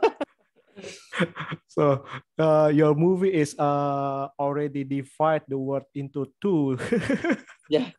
so 1.68 2.04
uh, 2.38 2.70
your 2.72 2.94
movie 2.94 3.32
is 3.32 3.54
uh, 3.58 4.28
already 4.38 4.84
divide 4.84 5.42
the 5.48 5.58
world 5.58 5.84
into 5.94 6.26
two 6.40 6.78
yeah 7.68 7.90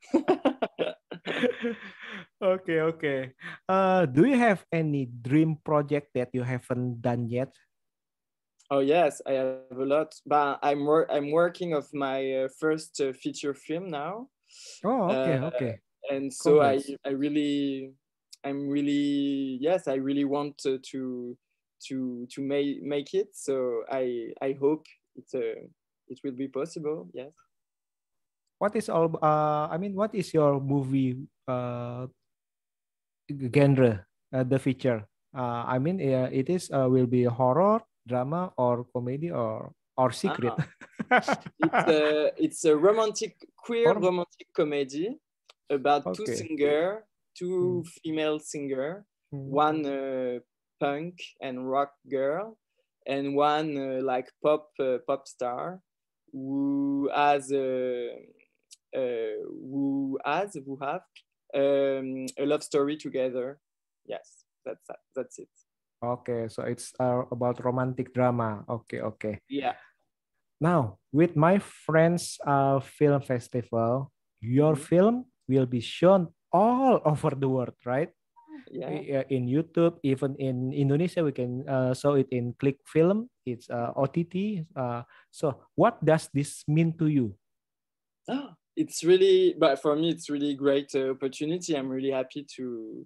okay, 2.42 2.80
okay. 2.82 3.34
Uh, 3.68 4.06
do 4.06 4.26
you 4.26 4.38
have 4.38 4.66
any 4.72 5.06
dream 5.06 5.58
project 5.64 6.12
that 6.16 6.30
you 6.34 6.44
haven't 6.44 7.02
done 7.02 7.28
yet? 7.28 7.54
Oh 8.72 8.80
yes, 8.80 9.22
I 9.28 9.34
have 9.34 9.78
a 9.78 9.86
lot, 9.86 10.16
but 10.26 10.60
I'm 10.64 10.86
wor- 10.86 11.10
I'm 11.12 11.32
working 11.32 11.74
of 11.74 11.86
my 11.94 12.46
uh, 12.46 12.48
first 12.60 13.00
uh, 13.02 13.14
feature 13.14 13.54
film 13.54 13.90
now. 13.90 14.30
Oh, 14.84 15.12
okay, 15.12 15.38
uh, 15.38 15.46
okay. 15.48 15.80
And 16.10 16.34
so 16.34 16.62
I 16.62 16.82
I 17.06 17.10
really 17.10 17.94
I'm 18.44 18.68
really 18.68 19.58
yes 19.62 19.88
I 19.88 19.96
really 19.96 20.26
want 20.26 20.58
to 20.60 20.80
to 20.80 21.38
to, 21.88 22.26
to 22.32 22.42
make 22.42 22.82
make 22.82 23.14
it. 23.14 23.36
So 23.36 23.84
I 23.92 24.34
I 24.42 24.54
hope 24.60 24.86
it's 25.16 25.36
uh, 25.36 25.68
it 26.08 26.20
will 26.24 26.36
be 26.36 26.48
possible. 26.48 27.10
Yes 27.14 27.32
what 28.64 28.76
is 28.80 28.88
all 28.88 29.12
uh 29.20 29.68
i 29.68 29.76
mean 29.76 29.92
what 29.92 30.16
is 30.16 30.32
your 30.34 30.60
movie 30.64 31.20
uh 31.52 32.08
genre 33.52 34.06
uh, 34.32 34.44
the 34.48 34.60
feature 34.60 35.04
uh, 35.36 35.68
i 35.68 35.78
mean 35.78 36.00
uh, 36.00 36.30
it 36.32 36.48
is 36.50 36.72
uh, 36.72 36.88
will 36.88 37.08
be 37.08 37.24
horror 37.28 37.84
drama 38.08 38.52
or 38.56 38.88
comedy 38.96 39.32
or 39.32 39.72
or 40.00 40.12
secret 40.12 40.56
uh-huh. 40.56 41.20
it's 41.60 41.90
a 41.92 42.32
it's 42.40 42.62
a 42.66 42.76
romantic 42.76 43.36
queer 43.60 43.92
or... 43.92 44.00
romantic 44.00 44.48
comedy 44.56 45.20
about 45.70 46.08
okay. 46.08 46.24
two 46.24 46.28
singer 46.32 47.04
two 47.36 47.84
mm. 47.84 47.88
female 48.00 48.40
singer 48.40 49.06
mm. 49.34 49.50
one 49.52 49.86
uh, 49.86 50.40
punk 50.84 51.16
and 51.42 51.70
rock 51.70 51.94
girl, 52.10 52.58
and 53.08 53.36
one 53.36 53.78
uh, 53.78 54.04
like 54.04 54.28
pop 54.44 54.68
uh, 54.80 54.98
pop 55.08 55.28
star 55.28 55.80
who 56.34 57.10
has 57.16 57.52
uh, 57.52 58.12
who 58.94 60.20
has 60.26 60.54
who 60.54 60.78
have 60.82 61.02
um, 61.54 62.26
a 62.38 62.46
love 62.46 62.64
story 62.64 62.98
together. 62.98 63.60
Yes, 64.06 64.46
that's 64.66 64.86
that's 65.16 65.40
it. 65.40 65.50
Okay, 66.04 66.48
so 66.52 66.64
it's 66.64 66.92
uh, 67.00 67.24
about 67.32 67.64
romantic 67.64 68.14
drama. 68.14 68.66
Okay, 68.68 69.00
okay. 69.02 69.40
Yeah. 69.48 69.76
Now, 70.60 71.00
with 71.12 71.36
my 71.36 71.60
friends 71.60 72.38
uh, 72.46 72.80
film 72.80 73.22
festival, 73.24 74.12
your 74.44 74.76
Mhm. 74.76 74.84
film 74.84 75.16
will 75.48 75.66
be 75.68 75.80
shown 75.80 76.28
all 76.52 77.00
over 77.08 77.32
the 77.36 77.48
world, 77.48 77.76
right? 77.88 78.12
Yeah. 78.72 79.24
In 79.30 79.48
YouTube, 79.48 80.00
even 80.04 80.36
in 80.40 80.72
Indonesia, 80.74 81.24
we 81.24 81.32
can 81.32 81.68
uh, 81.68 81.94
show 81.94 82.16
it 82.16 82.28
in 82.32 82.52
Klik 82.60 82.80
Film. 82.88 83.30
It's 83.46 83.70
uh, 83.70 83.92
OTT. 83.96 84.64
Uh, 84.76 85.04
so, 85.32 85.64
what 85.76 86.00
does 86.04 86.28
this 86.34 86.64
mean 86.68 86.96
to 86.98 87.08
you? 87.08 87.36
It's 88.76 89.04
really 89.04 89.56
but 89.58 89.82
for 89.82 89.96
me 89.96 90.10
it's 90.10 90.30
really 90.30 90.56
great 90.56 90.92
uh, 90.96 91.12
opportunity. 91.12 91.76
I'm 91.78 91.90
really 91.90 92.12
happy 92.12 92.46
to 92.56 93.06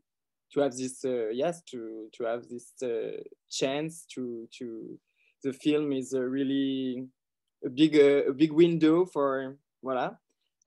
to 0.53 0.59
have 0.61 0.75
this 0.75 1.03
uh, 1.05 1.29
yes 1.29 1.61
to 1.71 2.09
to 2.13 2.23
have 2.23 2.47
this 2.47 2.71
uh, 2.83 3.21
chance 3.49 4.05
to 4.15 4.47
to 4.57 4.99
the 5.43 5.53
film 5.53 5.91
is 5.91 6.13
a 6.13 6.23
really 6.23 7.07
a 7.65 7.69
big 7.69 7.95
uh, 7.95 8.29
a 8.29 8.33
big 8.33 8.51
window 8.51 9.05
for 9.05 9.57
voila 9.83 10.11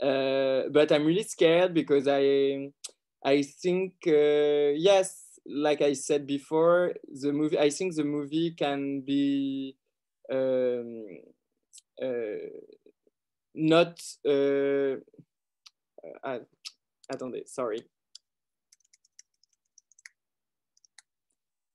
uh, 0.03 0.63
but 0.71 0.91
i'm 0.93 1.05
really 1.05 1.23
scared 1.23 1.75
because 1.75 2.07
i 2.09 2.71
i 3.25 3.43
think 3.43 3.95
uh, 4.07 4.73
yes 4.77 5.39
like 5.47 5.83
i 5.83 5.93
said 5.93 6.27
before 6.27 6.95
the 7.23 7.33
movie 7.33 7.59
i 7.59 7.71
think 7.71 7.95
the 7.95 8.05
movie 8.05 8.53
can 8.53 9.01
be 9.01 9.77
um, 10.33 11.07
uh, 12.03 12.49
not 13.55 14.01
uh, 14.27 14.97
uh, 16.25 16.39
attendez 17.11 17.53
sorry. 17.53 17.83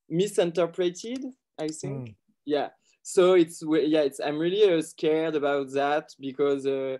Misinterpreted 0.10 1.26
i 1.60 1.68
think. 1.68 2.10
Hmm. 2.10 2.14
yeah. 2.46 2.70
So 3.08 3.34
it's 3.34 3.62
yeah 3.64 4.02
it's 4.02 4.20
i'm 4.20 4.40
really 4.40 4.64
uh, 4.72 4.82
scared 4.82 5.36
about 5.36 5.72
that 5.74 6.10
because 6.20 6.66
uh, 6.66 6.98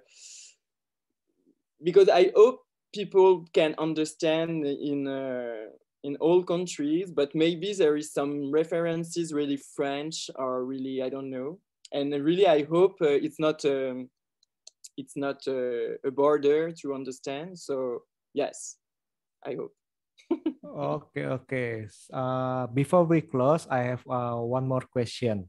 because 1.84 2.10
i 2.10 2.32
hope 2.36 2.62
people 2.94 3.46
can 3.54 3.74
understand 3.78 4.66
in 4.66 5.08
uh, 5.08 5.70
in 6.04 6.16
all 6.18 6.44
countries 6.44 7.12
but 7.12 7.34
maybe 7.34 7.74
there 7.74 7.98
is 7.98 8.14
some 8.14 8.52
references 8.52 9.34
really 9.34 9.58
french 9.58 10.30
or 10.36 10.64
really 10.64 11.02
i 11.02 11.10
don't 11.10 11.30
know. 11.30 11.60
And 11.92 12.14
really 12.24 12.48
i 12.48 12.64
hope 12.64 12.98
uh, 13.02 13.18
it's 13.26 13.40
not 13.40 13.66
um, 13.66 14.10
it's 14.98 15.16
not 15.16 15.42
uh, 15.48 15.96
a 16.04 16.12
border 16.12 16.72
to 16.72 16.94
understand 16.94 17.58
so 17.58 18.04
yes 18.34 18.78
i 19.46 19.54
hope 19.56 19.74
Okay, 20.66 21.26
okay. 21.26 21.88
Uh, 22.12 22.68
before 22.68 23.06
we 23.06 23.22
close, 23.22 23.68
I 23.70 23.94
have 23.96 24.04
uh, 24.10 24.36
one 24.42 24.68
more 24.68 24.82
question. 24.82 25.48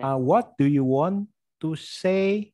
Uh, 0.00 0.16
what 0.16 0.56
do 0.56 0.64
you 0.64 0.84
want 0.84 1.28
to 1.60 1.74
say? 1.76 2.52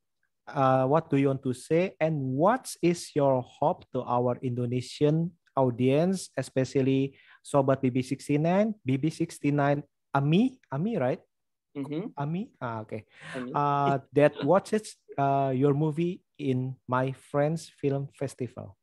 Uh, 0.49 0.87
what 0.89 1.11
do 1.11 1.17
you 1.17 1.29
want 1.29 1.43
to 1.45 1.53
say? 1.53 1.95
And 2.01 2.17
what 2.35 2.75
is 2.83 3.15
your 3.15 3.45
hope 3.45 3.85
to 3.93 4.03
our 4.03 4.41
Indonesian 4.43 5.33
audience, 5.55 6.31
especially 6.37 7.15
Sobat 7.45 7.85
BB69, 7.85 8.75
BB69 8.89 9.83
Ami, 10.15 10.59
Ami, 10.73 10.97
right? 10.97 11.21
Mhm. 11.77 12.11
Ami, 12.17 12.51
ah, 12.61 12.81
okay. 12.83 13.05
I 13.35 13.39
mean, 13.39 13.53
Uh, 13.55 14.01
that 14.17 14.35
watches 14.43 14.97
uh, 15.21 15.53
your 15.55 15.75
movie 15.77 16.25
in 16.39 16.77
my 16.87 17.13
friends 17.13 17.71
film 17.81 18.09
festival. 18.19 18.77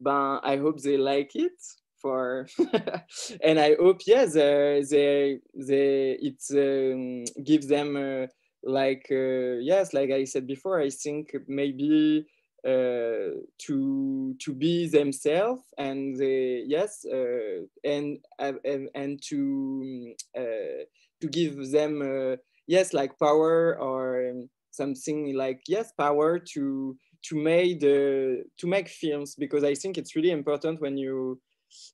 but 0.00 0.40
i 0.44 0.56
hope 0.56 0.80
they 0.82 0.96
like 0.96 1.34
it 1.34 1.58
for 2.00 2.46
and 3.42 3.58
i 3.58 3.74
hope 3.80 4.00
yes 4.06 4.36
uh, 4.36 4.82
they 4.90 5.38
they 5.54 6.18
it 6.20 6.42
um, 6.52 7.24
gives 7.44 7.66
them 7.66 7.96
uh, 7.96 8.26
like 8.62 9.06
uh, 9.10 9.56
yes 9.60 9.94
like 9.94 10.10
i 10.10 10.24
said 10.24 10.46
before 10.46 10.80
i 10.80 10.90
think 10.90 11.34
maybe 11.48 12.26
uh, 12.66 13.30
to 13.58 14.34
to 14.40 14.52
be 14.52 14.88
themselves 14.88 15.62
and 15.78 16.16
they 16.16 16.64
yes 16.66 17.04
uh, 17.04 17.62
and, 17.84 18.18
and 18.38 18.88
and 18.94 19.22
to 19.22 20.14
uh, 20.36 20.84
to 21.20 21.28
give 21.30 21.70
them 21.70 22.02
uh, 22.02 22.36
yes 22.66 22.92
like 22.92 23.18
power 23.18 23.78
or 23.78 24.32
something 24.76 25.34
like 25.34 25.60
yes 25.68 25.92
power 25.98 26.38
to 26.38 26.96
to 27.24 27.36
make 27.36 27.80
the 27.80 28.44
to 28.58 28.66
make 28.66 28.88
films 28.88 29.34
because 29.34 29.64
I 29.64 29.74
think 29.74 29.98
it's 29.98 30.14
really 30.14 30.30
important 30.30 30.80
when 30.80 30.96
you 30.96 31.40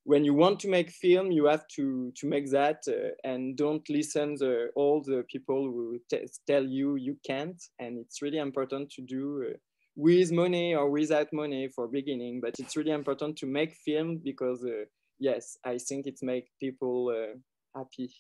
when 0.05 0.25
you 0.25 0.35
want 0.35 0.61
to 0.61 0.69
make 0.69 0.91
film 0.91 1.31
you 1.31 1.47
have 1.47 1.67
to 1.77 2.13
to 2.17 2.27
make 2.27 2.51
that 2.51 2.83
uh, 2.89 3.11
and 3.25 3.57
don't 3.57 3.89
listen 3.89 4.35
the 4.35 4.69
all 4.77 5.03
the 5.03 5.25
people 5.33 5.65
who 5.65 5.99
tell 6.47 6.65
you 6.65 6.97
you 6.97 7.17
can't. 7.27 7.61
And 7.79 7.99
it's 7.99 8.23
really 8.23 8.39
important 8.39 8.91
to 8.91 9.03
do 9.03 9.45
uh, 9.49 9.57
with 9.97 10.33
money 10.33 10.75
or 10.75 10.91
without 10.91 11.33
money 11.33 11.69
for 11.75 11.89
beginning. 11.89 12.41
But 12.41 12.59
it's 12.59 12.77
really 12.77 12.93
important 12.93 13.37
to 13.39 13.47
make 13.47 13.75
film 13.85 14.21
because 14.23 14.65
uh, 14.65 14.85
yes 15.19 15.57
I 15.65 15.79
think 15.79 16.07
it's 16.07 16.23
make 16.23 16.49
people 16.61 17.09
uh, 17.11 17.39
happy 17.77 18.11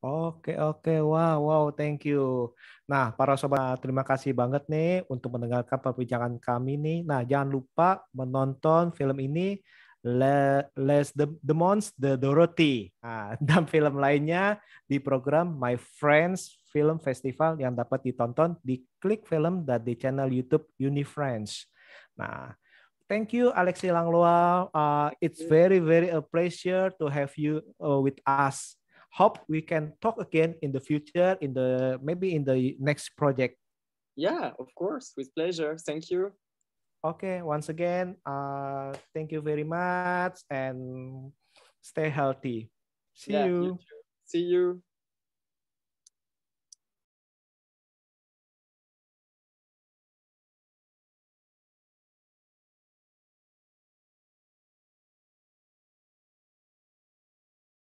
Oke, 0.00 0.56
oke. 0.56 0.94
Wow, 1.04 1.36
wow, 1.44 1.64
thank 1.74 2.08
you. 2.08 2.52
Nah, 2.88 3.12
para 3.12 3.36
sobat, 3.36 3.76
terima 3.84 4.00
kasih 4.00 4.32
banget 4.32 4.64
nih 4.64 5.04
untuk 5.12 5.36
mendengarkan 5.36 5.76
perbincangan 5.76 6.40
kami 6.40 6.80
nih. 6.80 6.98
Nah, 7.04 7.20
jangan 7.26 7.52
lupa 7.52 8.00
menonton 8.16 8.96
film 8.96 9.18
ini 9.20 9.60
Le, 10.06 10.64
Les 10.78 11.10
the, 11.12 11.26
the 11.42 11.52
Mons 11.52 11.92
the 11.98 12.16
Dorothy. 12.16 12.94
Nah, 13.02 13.36
dan 13.44 13.68
film 13.68 13.98
lainnya 13.98 14.56
di 14.86 15.02
program 15.02 15.58
My 15.58 15.76
Friends 15.76 16.62
Film 16.70 17.02
Festival 17.02 17.58
yang 17.58 17.74
dapat 17.74 18.06
ditonton 18.06 18.56
di 18.62 18.80
Klik 19.02 19.26
Film 19.26 19.66
dan 19.66 19.82
di 19.82 19.98
channel 19.98 20.30
YouTube 20.30 20.70
Unifriends. 20.78 21.66
Nah, 22.14 22.54
thank 23.10 23.34
you 23.34 23.50
Alexi 23.52 23.90
Langloa. 23.90 24.70
Uh, 24.70 25.10
it's 25.18 25.42
very 25.44 25.82
very 25.82 26.14
a 26.14 26.22
pleasure 26.22 26.94
to 26.96 27.10
have 27.10 27.34
you 27.34 27.60
uh, 27.82 27.98
with 27.98 28.22
us 28.22 28.77
hope 29.10 29.38
we 29.48 29.62
can 29.62 29.92
talk 30.00 30.20
again 30.20 30.54
in 30.62 30.72
the 30.72 30.80
future 30.80 31.36
in 31.40 31.54
the 31.54 31.98
maybe 32.02 32.34
in 32.34 32.44
the 32.44 32.76
next 32.78 33.16
project. 33.16 33.56
Yeah 34.16 34.52
of 34.58 34.68
course 34.74 35.12
with 35.16 35.34
pleasure. 35.34 35.76
Thank 35.78 36.10
you. 36.10 36.32
Okay 37.04 37.42
once 37.42 37.68
again 37.68 38.16
uh 38.26 38.92
thank 39.14 39.32
you 39.32 39.40
very 39.40 39.64
much 39.64 40.42
and 40.50 41.32
stay 41.82 42.08
healthy. 42.08 42.70
See 43.14 43.32
Yeah, 43.32 43.46
you 43.46 43.54
you. 43.62 43.78
see 44.24 44.42
you 44.44 44.82